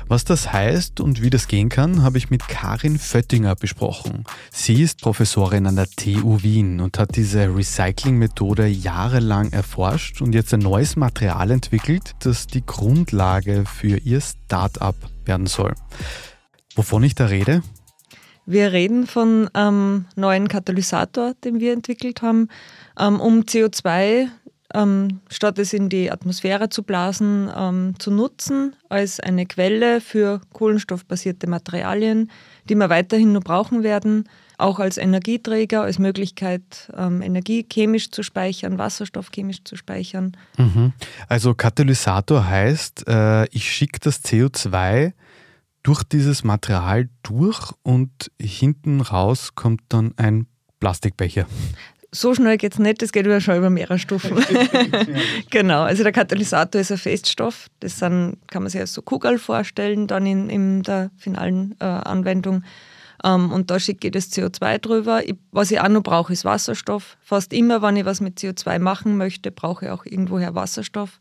Was 0.08 0.26
das 0.26 0.52
heißt 0.54 1.00
und 1.00 1.22
wie 1.22 1.30
das 1.30 1.48
gehen 1.48 1.70
kann, 1.70 2.04
habe 2.04 2.18
ich 2.18 2.30
mit 2.30 2.48
Karin 2.48 3.00
Föttinger 3.00 3.56
besprochen. 3.56 4.24
Sie 4.52 4.82
ist 4.82 5.02
Professorin 5.02 5.66
an 5.66 5.76
der 5.76 5.88
TU 5.88 6.44
Wien 6.44 6.80
und 6.80 7.00
hat 7.00 7.16
diese 7.16 7.56
Recycling-Methode 7.56 8.68
jahrelang 8.68 9.52
erforscht 9.52 10.22
und 10.22 10.34
jetzt 10.34 10.54
ein 10.54 10.60
neues 10.60 10.96
Material 10.96 11.52
entwickelt, 11.52 12.16
das 12.20 12.48
die 12.48 12.66
Grundlage 12.66 13.64
für 13.66 13.98
ihr 13.98 14.22
Start-up 14.22 14.96
werden 15.26 15.48
soll. 15.48 15.74
Wovon 16.76 17.04
ich 17.04 17.16
da 17.16 17.26
rede? 17.28 17.64
Wir 18.46 18.74
reden 18.74 19.08
von 19.08 19.50
einem 19.54 20.06
neuen 20.16 20.48
Katalysator, 20.48 21.34
den 21.44 21.60
wir 21.60 21.74
entwickelt 21.74 22.22
haben, 22.22 22.50
ähm, 23.00 23.20
um 23.20 23.42
CO2 23.42 24.28
ähm, 24.76 25.22
statt 25.30 25.58
es 25.58 25.74
in 25.74 25.90
die 25.90 26.12
Atmosphäre 26.12 26.70
zu 26.70 26.84
blasen, 26.84 27.50
ähm, 27.56 27.96
zu 27.98 28.12
nutzen 28.12 28.76
als 28.90 29.20
eine 29.20 29.46
Quelle 29.46 30.02
für 30.02 30.42
kohlenstoffbasierte 30.54 31.48
Materialien, 31.48 32.30
die 32.68 32.76
wir 32.76 32.90
weiterhin 32.90 33.32
nur 33.32 33.42
brauchen 33.42 33.84
werden, 33.84 34.28
auch 34.58 34.80
als 34.80 34.98
Energieträger, 34.98 35.82
als 35.82 36.00
Möglichkeit, 36.00 36.92
ähm, 36.96 37.22
Energie 37.22 37.66
chemisch 37.72 38.12
zu 38.12 38.24
speichern, 38.24 38.78
Wasserstoff 38.78 39.30
chemisch 39.34 39.64
zu 39.64 39.76
speichern. 39.76 40.36
Mhm. 40.58 40.94
Also 41.28 41.54
Katalysator 41.54 42.48
heißt, 42.48 43.08
äh, 43.08 43.46
ich 43.50 43.72
schicke 43.72 44.00
das 44.00 44.24
CO2 44.24 45.14
durch 45.84 46.04
dieses 46.04 46.44
Material 46.44 47.10
durch 47.22 47.72
und 47.84 48.32
hinten 48.42 49.02
raus 49.02 49.56
kommt 49.56 49.82
dann 49.90 50.14
ein 50.18 50.48
Plastikbecher 50.80 51.48
so 52.16 52.34
schnell 52.34 52.58
geht 52.58 52.74
es 52.74 52.80
nicht, 52.80 53.02
das 53.02 53.12
geht 53.12 53.26
schon 53.42 53.58
über 53.58 53.70
mehrere 53.70 54.00
Stufen. 54.00 54.38
genau, 55.50 55.84
also 55.84 56.04
der 56.04 56.12
Katalysator 56.12 56.82
ist 56.82 56.92
ein 56.92 56.98
Feststoff, 56.98 57.68
das 57.80 58.00
sind, 58.00 58.38
kann 58.48 58.64
man 58.64 58.70
sich 58.70 58.82
als 58.82 58.94
so 58.94 59.02
Kugel 59.02 59.38
vorstellen, 59.38 60.08
dann 60.08 60.26
in, 60.26 60.50
in 60.50 60.84
der 60.84 61.12
finalen 61.18 61.76
äh, 61.80 61.86
Anwendung. 61.86 62.64
Ähm, 63.24 63.52
und 63.52 63.70
da 63.70 63.80
schicke 63.80 64.08
ich 64.08 64.14
das 64.14 64.32
CO2 64.32 64.80
drüber. 64.80 65.28
Ich, 65.28 65.36
was 65.52 65.72
ich 65.72 65.80
auch 65.80 65.90
noch 65.90 66.04
brauche, 66.04 66.34
ist 66.34 66.46
Wasserstoff. 66.46 67.18
Fast 67.22 67.54
immer, 67.54 67.82
wenn 67.82 67.98
ich 67.98 68.06
was 68.06 68.22
mit 68.22 68.40
CO2 68.40 68.80
machen 68.80 69.18
möchte, 69.18 69.52
brauche 69.52 69.86
ich 69.86 69.92
auch 69.92 70.06
irgendwoher 70.06 70.56
Wasserstoff, 70.56 71.20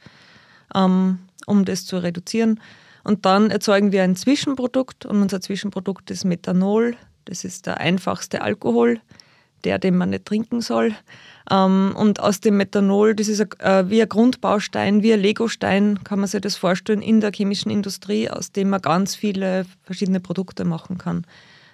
ähm, 0.74 1.18
um 1.46 1.64
das 1.64 1.86
zu 1.86 1.98
reduzieren. 1.98 2.60
Und 3.02 3.26
dann 3.26 3.50
erzeugen 3.50 3.92
wir 3.92 4.02
ein 4.02 4.16
Zwischenprodukt 4.16 5.04
und 5.04 5.20
unser 5.20 5.40
Zwischenprodukt 5.40 6.10
ist 6.10 6.24
Methanol. 6.24 6.96
Das 7.26 7.44
ist 7.44 7.66
der 7.66 7.78
einfachste 7.78 8.42
Alkohol 8.42 9.00
der, 9.64 9.78
den 9.78 9.96
man 9.96 10.10
nicht 10.10 10.24
trinken 10.24 10.60
soll. 10.60 10.94
Ähm, 11.50 11.94
und 11.96 12.20
aus 12.20 12.40
dem 12.40 12.56
Methanol, 12.56 13.14
das 13.14 13.28
ist 13.28 13.40
äh, 13.40 13.88
wie 13.88 14.02
ein 14.02 14.08
Grundbaustein, 14.08 15.02
wie 15.02 15.12
ein 15.12 15.20
Legostein, 15.20 16.02
kann 16.04 16.20
man 16.20 16.28
sich 16.28 16.40
das 16.40 16.56
vorstellen, 16.56 17.02
in 17.02 17.20
der 17.20 17.32
chemischen 17.32 17.70
Industrie, 17.70 18.30
aus 18.30 18.52
dem 18.52 18.70
man 18.70 18.80
ganz 18.80 19.14
viele 19.14 19.66
verschiedene 19.82 20.20
Produkte 20.20 20.64
machen 20.64 20.98
kann. 20.98 21.26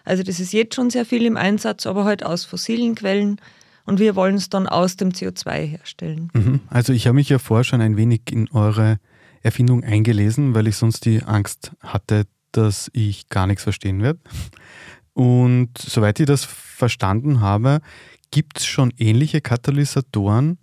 Also 0.05 0.22
das 0.22 0.40
ist 0.40 0.53
jetzt 0.53 0.74
schon 0.74 0.90
sehr 0.90 1.05
viel 1.05 1.24
im 1.24 1.37
Einsatz, 1.37 1.87
aber 1.87 2.05
halt 2.05 2.24
aus 2.24 2.44
fossilen 2.44 2.94
Quellen. 2.94 3.40
Und 3.85 3.98
wir 3.98 4.16
wollen 4.16 4.37
es 4.37 4.48
dann 4.48 4.66
aus 4.66 4.96
dem 4.96 5.11
CO2 5.11 5.66
herstellen. 5.66 6.31
Mhm. 6.33 6.61
Also 6.68 6.92
ich 6.92 7.07
habe 7.07 7.14
mich 7.14 7.29
ja 7.29 7.38
vorher 7.38 7.64
schon 7.64 7.81
ein 7.81 7.96
wenig 7.96 8.22
in 8.31 8.48
eure 8.50 8.98
Erfindung 9.42 9.85
eingelesen, 9.85 10.55
weil 10.55 10.66
ich 10.66 10.76
sonst 10.76 11.05
die 11.05 11.22
Angst 11.22 11.72
hatte, 11.81 12.24
dass 12.53 12.90
ich 12.92 13.29
gar 13.29 13.46
nichts 13.46 13.62
verstehen 13.62 14.03
werde. 14.03 14.20
Und 15.12 15.76
soweit 15.79 16.20
ich 16.20 16.26
das 16.26 16.44
verstanden 16.81 17.40
habe, 17.40 17.81
gibt 18.33 18.59
es 18.59 18.66
schon 18.66 18.93
ähnliche 18.99 19.40
Katalysatoren, 19.40 20.59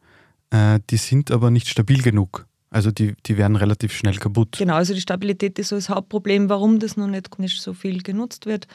äh, 0.50 0.80
die 0.90 0.98
sind 0.98 1.32
aber 1.32 1.50
nicht 1.52 1.70
stabil 1.70 2.02
genug. 2.02 2.46
Also 2.70 2.92
die, 2.92 3.16
die 3.26 3.38
werden 3.38 3.56
relativ 3.56 3.94
schnell 3.94 4.18
kaputt. 4.18 4.58
Genau, 4.58 4.76
also 4.76 4.94
die 4.94 5.02
Stabilität 5.02 5.58
ist 5.58 5.70
so 5.70 5.78
das 5.78 5.90
Hauptproblem, 5.90 6.50
warum 6.50 6.80
das 6.80 6.98
noch 6.98 7.08
nicht, 7.08 7.40
nicht 7.40 7.62
so 7.62 7.74
viel 7.74 8.04
genutzt 8.04 8.46
wird. 8.46 8.68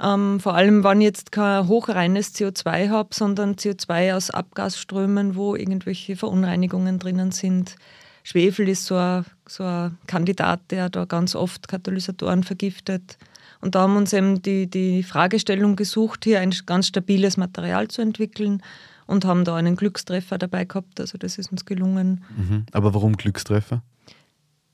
Ähm, 0.00 0.40
vor 0.40 0.54
allem, 0.54 0.84
wenn 0.84 1.00
ich 1.00 1.06
jetzt 1.06 1.32
kein 1.32 1.66
hochreines 1.68 2.34
CO2 2.34 2.88
habe, 2.88 3.10
sondern 3.12 3.54
CO2 3.54 4.14
aus 4.14 4.30
Abgasströmen, 4.30 5.36
wo 5.36 5.56
irgendwelche 5.56 6.16
Verunreinigungen 6.16 6.98
drinnen 6.98 7.32
sind. 7.32 7.76
Schwefel 8.24 8.68
ist 8.68 8.84
so 8.84 8.96
ein, 8.96 9.24
so 9.46 9.64
ein 9.64 9.98
Kandidat, 10.06 10.60
der 10.70 10.88
da 10.88 11.04
ganz 11.04 11.34
oft 11.34 11.68
Katalysatoren 11.68 12.44
vergiftet. 12.44 13.18
Und 13.62 13.76
da 13.76 13.82
haben 13.82 13.94
wir 13.94 13.98
uns 13.98 14.12
eben 14.12 14.42
die, 14.42 14.68
die 14.68 15.04
Fragestellung 15.04 15.76
gesucht, 15.76 16.24
hier 16.24 16.40
ein 16.40 16.52
ganz 16.66 16.88
stabiles 16.88 17.36
Material 17.36 17.88
zu 17.88 18.02
entwickeln 18.02 18.60
und 19.06 19.24
haben 19.24 19.44
da 19.44 19.54
einen 19.54 19.76
Glückstreffer 19.76 20.36
dabei 20.36 20.64
gehabt. 20.64 21.00
Also 21.00 21.16
das 21.16 21.38
ist 21.38 21.52
uns 21.52 21.64
gelungen. 21.64 22.24
Mhm. 22.36 22.66
Aber 22.72 22.92
warum 22.92 23.16
Glückstreffer? 23.16 23.82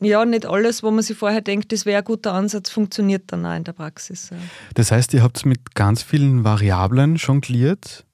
Ja, 0.00 0.24
nicht 0.24 0.46
alles, 0.46 0.82
wo 0.82 0.90
man 0.90 1.02
sich 1.02 1.18
vorher 1.18 1.42
denkt, 1.42 1.70
das 1.72 1.84
wäre 1.84 1.98
ein 1.98 2.04
guter 2.04 2.32
Ansatz, 2.32 2.70
funktioniert 2.70 3.24
dann 3.26 3.44
auch 3.44 3.56
in 3.56 3.64
der 3.64 3.72
Praxis. 3.72 4.30
Das 4.74 4.90
heißt, 4.90 5.12
ihr 5.12 5.22
habt 5.22 5.36
es 5.36 5.44
mit 5.44 5.74
ganz 5.74 6.02
vielen 6.02 6.44
Variablen 6.44 7.16
jongliert 7.16 8.06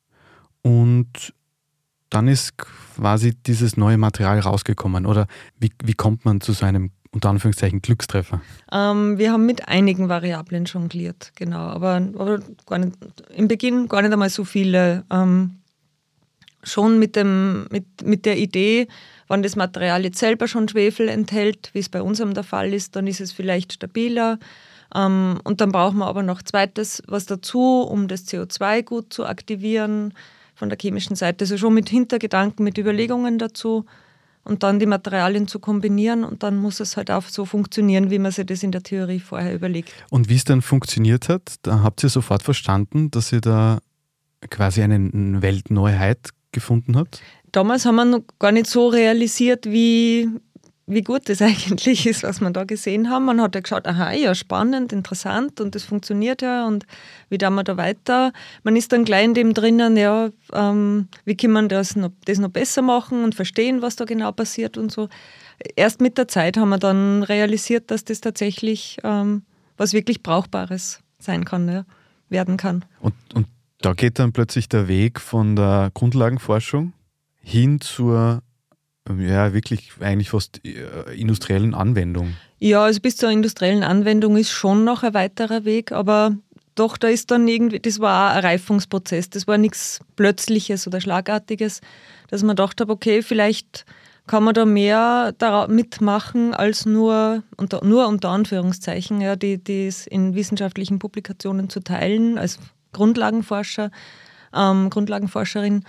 und 0.62 1.34
dann 2.10 2.26
ist 2.26 2.56
quasi 2.56 3.34
dieses 3.34 3.76
neue 3.76 3.98
Material 3.98 4.40
rausgekommen. 4.40 5.06
Oder 5.06 5.26
wie, 5.58 5.70
wie 5.84 5.94
kommt 5.94 6.24
man 6.24 6.40
zu 6.40 6.52
so 6.52 6.64
einem 6.64 6.90
unter 7.14 7.30
Anführungszeichen 7.30 7.80
Glückstreffer? 7.80 8.40
Ähm, 8.72 9.18
wir 9.18 9.32
haben 9.32 9.46
mit 9.46 9.68
einigen 9.68 10.08
Variablen 10.08 10.64
jongliert, 10.64 11.32
genau. 11.36 11.58
Aber, 11.58 12.02
aber 12.16 12.78
nicht, 12.78 12.96
im 13.34 13.48
Beginn 13.48 13.88
gar 13.88 14.02
nicht 14.02 14.12
einmal 14.12 14.30
so 14.30 14.44
viele. 14.44 15.04
Ähm, 15.10 15.56
schon 16.66 16.98
mit, 16.98 17.16
dem, 17.16 17.66
mit, 17.70 18.02
mit 18.02 18.26
der 18.26 18.38
Idee, 18.38 18.88
wenn 19.28 19.42
das 19.42 19.56
Material 19.56 20.04
jetzt 20.04 20.18
selber 20.18 20.48
schon 20.48 20.68
Schwefel 20.68 21.08
enthält, 21.08 21.70
wie 21.72 21.78
es 21.78 21.88
bei 21.88 22.02
unserem 22.02 22.34
der 22.34 22.44
Fall 22.44 22.72
ist, 22.72 22.96
dann 22.96 23.06
ist 23.06 23.20
es 23.20 23.32
vielleicht 23.32 23.74
stabiler. 23.74 24.38
Ähm, 24.94 25.40
und 25.44 25.60
dann 25.60 25.72
brauchen 25.72 25.98
wir 25.98 26.06
aber 26.06 26.22
noch 26.22 26.42
zweites 26.42 27.02
was 27.06 27.26
dazu, 27.26 27.82
um 27.82 28.08
das 28.08 28.26
CO2 28.26 28.82
gut 28.82 29.12
zu 29.12 29.26
aktivieren 29.26 30.14
von 30.54 30.68
der 30.68 30.78
chemischen 30.80 31.16
Seite. 31.16 31.44
Also 31.44 31.58
schon 31.58 31.74
mit 31.74 31.88
Hintergedanken, 31.88 32.64
mit 32.64 32.78
Überlegungen 32.78 33.38
dazu 33.38 33.84
und 34.44 34.62
dann 34.62 34.78
die 34.78 34.86
Materialien 34.86 35.48
zu 35.48 35.58
kombinieren 35.58 36.24
und 36.24 36.42
dann 36.42 36.56
muss 36.56 36.80
es 36.80 36.96
halt 36.96 37.10
auch 37.10 37.24
so 37.24 37.44
funktionieren, 37.44 38.10
wie 38.10 38.18
man 38.18 38.32
sich 38.32 38.46
das 38.46 38.62
in 38.62 38.72
der 38.72 38.82
Theorie 38.82 39.20
vorher 39.20 39.54
überlegt. 39.54 39.92
Und 40.10 40.28
wie 40.28 40.36
es 40.36 40.44
dann 40.44 40.62
funktioniert 40.62 41.28
hat, 41.28 41.56
da 41.62 41.82
habt 41.82 42.02
ihr 42.02 42.10
sofort 42.10 42.42
verstanden, 42.42 43.10
dass 43.10 43.32
ihr 43.32 43.40
da 43.40 43.78
quasi 44.50 44.82
eine 44.82 45.42
Weltneuheit 45.42 46.30
gefunden 46.52 46.96
habt? 46.96 47.20
Damals 47.52 47.84
haben 47.86 47.96
wir 47.96 48.04
noch 48.04 48.24
gar 48.38 48.52
nicht 48.52 48.66
so 48.66 48.88
realisiert, 48.88 49.66
wie, 49.66 50.28
wie 50.86 51.02
gut 51.02 51.28
das 51.28 51.40
eigentlich 51.42 52.06
ist, 52.06 52.22
was 52.22 52.40
wir 52.40 52.50
da 52.50 52.64
gesehen 52.64 53.10
haben. 53.10 53.24
Man 53.24 53.40
hat 53.40 53.54
ja 53.54 53.60
geschaut, 53.60 53.86
aha, 53.86 54.12
ja, 54.12 54.34
spannend, 54.34 54.92
interessant 54.92 55.60
und 55.60 55.74
das 55.74 55.84
funktioniert 55.84 56.42
ja 56.42 56.66
und 56.66 56.86
wie 57.30 57.38
tun 57.38 57.54
wir 57.54 57.64
da 57.64 57.76
weiter? 57.76 58.32
Man 58.62 58.76
ist 58.76 58.92
dann 58.92 59.04
gleich 59.04 59.24
in 59.24 59.34
dem 59.34 59.54
drinnen, 59.54 59.96
ja, 59.96 60.30
ähm, 60.52 61.08
wie 61.24 61.36
kann 61.36 61.52
man 61.52 61.68
das 61.68 61.96
noch, 61.96 62.10
das 62.26 62.38
noch 62.38 62.50
besser 62.50 62.82
machen 62.82 63.24
und 63.24 63.34
verstehen, 63.34 63.82
was 63.82 63.96
da 63.96 64.04
genau 64.04 64.32
passiert 64.32 64.76
und 64.76 64.92
so. 64.92 65.08
Erst 65.76 66.00
mit 66.00 66.18
der 66.18 66.28
Zeit 66.28 66.56
haben 66.56 66.70
wir 66.70 66.78
dann 66.78 67.22
realisiert, 67.22 67.90
dass 67.90 68.04
das 68.04 68.20
tatsächlich 68.20 68.98
ähm, 69.04 69.42
was 69.76 69.92
wirklich 69.92 70.22
Brauchbares 70.22 71.00
sein 71.18 71.44
kann, 71.44 71.68
ja, 71.68 71.84
werden 72.28 72.56
kann. 72.56 72.84
Und, 73.00 73.14
und 73.34 73.46
da 73.80 73.92
geht 73.92 74.18
dann 74.18 74.32
plötzlich 74.32 74.68
der 74.68 74.88
Weg 74.88 75.20
von 75.20 75.56
der 75.56 75.90
Grundlagenforschung 75.94 76.92
hin 77.40 77.80
zur 77.80 78.42
ja, 79.08 79.52
wirklich 79.52 79.92
eigentlich 80.00 80.30
fast 80.30 80.64
äh, 80.64 81.14
industriellen 81.14 81.74
Anwendung. 81.74 82.34
Ja, 82.58 82.84
also 82.84 83.00
bis 83.00 83.16
zur 83.16 83.30
industriellen 83.30 83.82
Anwendung 83.82 84.36
ist 84.36 84.50
schon 84.50 84.84
noch 84.84 85.02
ein 85.02 85.14
weiterer 85.14 85.64
Weg, 85.64 85.92
aber 85.92 86.36
doch, 86.74 86.96
da 86.96 87.08
ist 87.08 87.30
dann 87.30 87.46
irgendwie, 87.46 87.78
das 87.78 88.00
war 88.00 88.32
ein 88.32 88.44
Reifungsprozess, 88.44 89.30
das 89.30 89.46
war 89.46 89.58
nichts 89.58 90.00
Plötzliches 90.16 90.86
oder 90.86 91.00
Schlagartiges, 91.00 91.80
dass 92.28 92.42
man 92.42 92.56
gedacht 92.56 92.80
habe, 92.80 92.92
okay, 92.92 93.22
vielleicht 93.22 93.84
kann 94.26 94.42
man 94.42 94.54
da 94.54 94.64
mehr 94.64 95.34
mitmachen 95.68 96.54
als 96.54 96.86
nur, 96.86 97.42
unter, 97.56 97.84
nur 97.84 98.08
unter 98.08 98.30
Anführungszeichen, 98.30 99.20
ja, 99.20 99.36
die, 99.36 99.58
die 99.62 99.92
in 100.08 100.34
wissenschaftlichen 100.34 100.98
Publikationen 100.98 101.68
zu 101.68 101.80
teilen, 101.80 102.38
als 102.38 102.58
Grundlagenforscher, 102.92 103.90
ähm, 104.54 104.88
Grundlagenforscherin. 104.88 105.84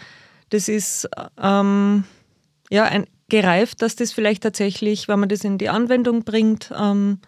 Das 0.50 0.68
ist 0.68 1.08
ähm, 1.42 2.04
ja 2.70 2.84
ein, 2.84 3.06
gereift, 3.30 3.82
dass 3.82 3.96
das 3.96 4.12
vielleicht 4.12 4.44
tatsächlich, 4.44 5.08
wenn 5.08 5.20
man 5.20 5.30
das 5.30 5.44
in 5.44 5.58
die 5.58 5.70
Anwendung 5.70 6.24
bringt, 6.24 6.72
ähm, 6.78 7.20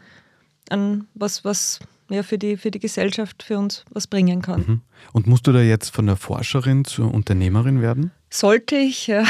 an 0.70 1.08
was, 1.14 1.44
was 1.44 1.80
ja, 2.10 2.24
für, 2.24 2.38
die, 2.38 2.58
für 2.58 2.72
die 2.72 2.80
Gesellschaft, 2.80 3.44
für 3.44 3.58
uns 3.58 3.84
was 3.92 4.08
bringen 4.08 4.42
kann. 4.42 4.60
Mhm. 4.62 4.82
Und 5.14 5.28
musst 5.28 5.48
du 5.48 5.52
da 5.52 5.62
jetzt 5.62 5.90
von 5.90 6.06
der 6.06 6.16
Forscherin 6.16 6.86
zur 6.86 7.14
Unternehmerin 7.14 7.82
werden? 7.82 8.12
Sollte 8.30 8.76
ich, 8.76 9.08
ja. 9.08 9.24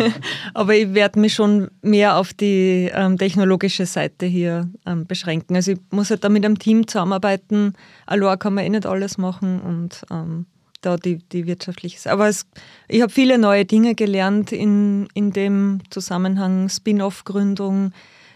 aber 0.54 0.74
ich 0.74 0.94
werde 0.94 1.20
mich 1.20 1.34
schon 1.34 1.70
mehr 1.82 2.16
auf 2.16 2.32
die 2.32 2.90
ähm, 2.92 3.18
technologische 3.18 3.86
Seite 3.86 4.26
hier 4.26 4.70
ähm, 4.86 5.06
beschränken. 5.06 5.54
Also 5.54 5.72
ich 5.72 5.78
muss 5.90 6.10
halt 6.10 6.24
da 6.24 6.28
mit 6.28 6.44
einem 6.44 6.58
Team 6.58 6.86
zusammenarbeiten. 6.86 7.74
Allein 8.06 8.38
kann 8.38 8.54
man 8.54 8.64
eh 8.64 8.70
nicht 8.70 8.86
alles 8.86 9.18
machen 9.18 9.60
und 9.60 10.02
ähm, 10.10 10.46
da 10.80 10.96
die, 10.96 11.18
die 11.18 11.46
wirtschaftliche 11.46 12.10
Aber 12.10 12.28
es, 12.28 12.46
ich 12.88 13.02
habe 13.02 13.12
viele 13.12 13.38
neue 13.38 13.64
Dinge 13.64 13.94
gelernt 13.94 14.52
in, 14.52 15.08
in 15.14 15.32
dem 15.32 15.80
Zusammenhang 15.90 16.68
Spin-off-Gründung, 16.68 17.92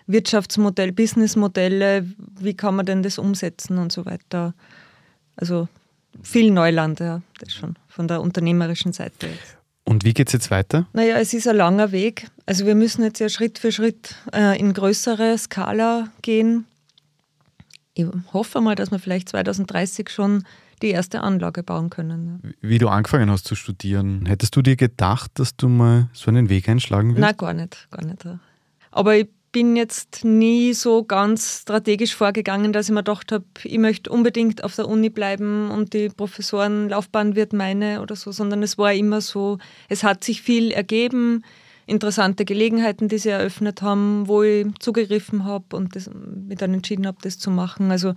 Wirtschaftsmodell, 0.07 0.92
Businessmodelle, 0.92 2.07
wie 2.40 2.55
kann 2.55 2.76
man 2.76 2.87
denn 2.87 3.02
das 3.02 3.18
umsetzen 3.18 3.78
und 3.78 3.92
so 3.92 4.05
weiter. 4.05 4.55
Also 5.37 5.68
viel 6.22 6.50
Neuland, 6.50 7.00
ja, 7.00 7.22
das 7.38 7.52
schon 7.52 7.76
von 7.88 8.09
der 8.09 8.20
unternehmerischen 8.20 8.92
Seite 8.92 9.28
jetzt. 9.28 9.57
Und 9.85 10.05
wie 10.05 10.14
geht 10.14 10.28
es 10.28 10.33
jetzt 10.33 10.50
weiter? 10.50 10.87
Naja, 10.92 11.16
es 11.18 11.35
ist 11.35 11.48
ein 11.48 11.57
langer 11.57 11.90
Weg. 11.92 12.28
Also 12.46 12.66
wir 12.66 12.74
müssen 12.74 13.02
jetzt 13.02 13.18
ja 13.18 13.28
Schritt 13.28 13.59
für 13.59 13.72
Schritt 13.72 14.14
äh, 14.33 14.59
in 14.59 14.72
größere 14.72 15.37
Skala 15.37 16.09
gehen. 16.22 16.66
Ich 17.94 18.07
hoffe 18.33 18.61
mal, 18.61 18.74
dass 18.74 18.90
wir 18.90 18.98
vielleicht 18.98 19.28
2030 19.31 20.09
schon 20.09 20.44
die 20.82 20.90
erste 20.90 21.22
Anlage 21.22 21.62
bauen 21.62 21.90
können. 21.90 22.54
Wie 22.60 22.78
du 22.78 22.88
angefangen 22.88 23.30
hast 23.30 23.46
zu 23.46 23.54
studieren, 23.54 24.26
hättest 24.26 24.56
du 24.56 24.62
dir 24.62 24.76
gedacht, 24.76 25.30
dass 25.34 25.56
du 25.56 25.68
mal 25.68 26.08
so 26.12 26.30
einen 26.30 26.48
Weg 26.48 26.68
einschlagen 26.68 27.10
wirst? 27.10 27.20
Nein, 27.20 27.36
gar 27.36 27.54
nicht, 27.54 27.88
gar 27.90 28.04
nicht. 28.04 28.26
Aber 28.90 29.16
ich 29.16 29.28
bin 29.52 29.76
jetzt 29.76 30.24
nie 30.24 30.72
so 30.72 31.04
ganz 31.04 31.60
strategisch 31.60 32.16
vorgegangen, 32.16 32.72
dass 32.72 32.86
ich 32.86 32.92
mir 32.92 33.00
gedacht 33.00 33.32
habe, 33.32 33.44
ich 33.62 33.78
möchte 33.78 34.10
unbedingt 34.10 34.64
auf 34.64 34.74
der 34.74 34.88
Uni 34.88 35.10
bleiben 35.10 35.70
und 35.70 35.92
die 35.92 36.08
Professorenlaufbahn 36.08 37.36
wird 37.36 37.52
meine 37.52 38.00
oder 38.00 38.16
so, 38.16 38.32
sondern 38.32 38.62
es 38.62 38.78
war 38.78 38.92
immer 38.94 39.20
so, 39.20 39.58
es 39.90 40.02
hat 40.02 40.24
sich 40.24 40.40
viel 40.40 40.72
ergeben, 40.72 41.44
interessante 41.86 42.46
Gelegenheiten, 42.46 43.08
die 43.08 43.18
sie 43.18 43.28
eröffnet 43.28 43.82
haben, 43.82 44.26
wo 44.26 44.42
ich 44.42 44.66
zugegriffen 44.78 45.44
habe 45.44 45.76
und 45.76 45.94
das, 45.94 46.08
mich 46.08 46.58
dann 46.58 46.72
entschieden 46.72 47.06
habe, 47.06 47.18
das 47.20 47.38
zu 47.38 47.50
machen. 47.50 47.90
Also 47.90 48.14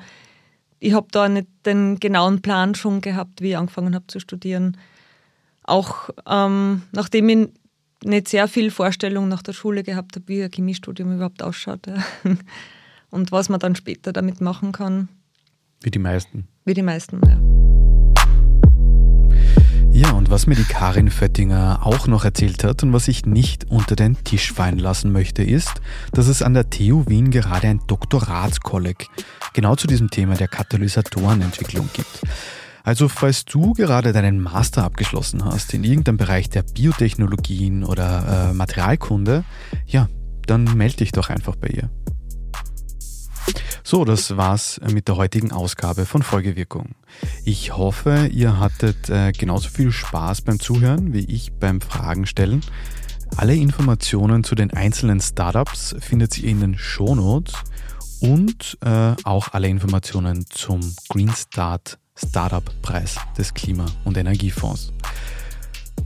ich 0.85 0.93
habe 0.93 1.07
da 1.11 1.27
nicht 1.27 1.47
den 1.65 1.99
genauen 1.99 2.41
Plan 2.41 2.75
schon 2.75 3.01
gehabt, 3.01 3.41
wie 3.41 3.49
ich 3.49 3.57
angefangen 3.57 3.95
habe 3.95 4.05
zu 4.07 4.19
studieren. 4.19 4.77
Auch 5.63 6.09
ähm, 6.27 6.83
nachdem 6.91 7.29
ich 7.29 7.49
nicht 8.03 8.27
sehr 8.27 8.47
viel 8.47 8.69
Vorstellung 8.69 9.27
nach 9.27 9.41
der 9.41 9.53
Schule 9.53 9.81
gehabt 9.81 10.15
habe, 10.15 10.27
wie 10.27 10.43
ein 10.43 10.51
Chemiestudium 10.51 11.15
überhaupt 11.15 11.41
ausschaut 11.41 11.87
ja. 11.87 11.95
und 13.09 13.31
was 13.31 13.49
man 13.49 13.59
dann 13.59 13.75
später 13.75 14.13
damit 14.13 14.41
machen 14.41 14.71
kann. 14.73 15.09
Wie 15.81 15.89
die 15.89 15.99
meisten. 15.99 16.47
Wie 16.65 16.75
die 16.75 16.83
meisten, 16.83 17.19
ja. 17.25 17.64
Ja, 19.95 20.11
und 20.11 20.29
was 20.29 20.45
mir 20.45 20.55
die 20.55 20.65
Karin 20.65 21.09
Föttinger 21.09 21.79
auch 21.83 22.05
noch 22.05 22.25
erzählt 22.25 22.65
hat 22.65 22.83
und 22.83 22.91
was 22.91 23.07
ich 23.07 23.25
nicht 23.25 23.71
unter 23.71 23.95
den 23.95 24.21
Tisch 24.25 24.51
fallen 24.51 24.77
lassen 24.77 25.13
möchte, 25.13 25.41
ist, 25.41 25.71
dass 26.11 26.27
es 26.27 26.41
an 26.41 26.53
der 26.53 26.69
TU 26.69 27.05
Wien 27.07 27.31
gerade 27.31 27.69
ein 27.69 27.79
Doktoratskolleg 27.87 29.07
genau 29.53 29.77
zu 29.77 29.87
diesem 29.87 30.09
Thema 30.09 30.35
der 30.35 30.49
Katalysatorenentwicklung 30.49 31.89
gibt. 31.93 32.23
Also 32.83 33.07
falls 33.07 33.45
du 33.45 33.71
gerade 33.71 34.11
deinen 34.11 34.41
Master 34.41 34.83
abgeschlossen 34.83 35.45
hast 35.45 35.73
in 35.73 35.85
irgendeinem 35.85 36.17
Bereich 36.17 36.49
der 36.49 36.63
Biotechnologien 36.63 37.85
oder 37.85 38.49
äh, 38.49 38.53
Materialkunde, 38.53 39.45
ja, 39.87 40.09
dann 40.45 40.65
melde 40.75 40.97
dich 40.97 41.13
doch 41.13 41.29
einfach 41.29 41.55
bei 41.55 41.69
ihr. 41.69 41.89
So, 43.83 44.03
das 44.03 44.35
war's 44.35 44.79
mit 44.91 45.07
der 45.07 45.15
heutigen 45.15 45.51
Ausgabe 45.51 46.05
von 46.05 46.23
Folgewirkung. 46.23 46.95
Ich 47.43 47.77
hoffe, 47.77 48.29
ihr 48.31 48.59
hattet 48.59 49.09
äh, 49.09 49.31
genauso 49.31 49.69
viel 49.69 49.91
Spaß 49.91 50.41
beim 50.41 50.59
Zuhören 50.59 51.13
wie 51.13 51.25
ich 51.25 51.53
beim 51.53 51.81
Fragen 51.81 52.25
stellen. 52.25 52.61
Alle 53.37 53.55
Informationen 53.55 54.43
zu 54.43 54.55
den 54.55 54.71
einzelnen 54.71 55.19
Startups 55.19 55.95
findet 55.99 56.37
ihr 56.37 56.49
in 56.49 56.61
den 56.61 56.77
Shownotes 56.77 57.53
und 58.21 58.77
äh, 58.81 59.13
auch 59.23 59.49
alle 59.53 59.67
Informationen 59.67 60.45
zum 60.49 60.79
Green 61.09 61.31
Start 61.31 61.99
Startup-Preis 62.15 63.17
des 63.37 63.53
Klima- 63.53 63.91
und 64.05 64.17
Energiefonds. 64.17 64.93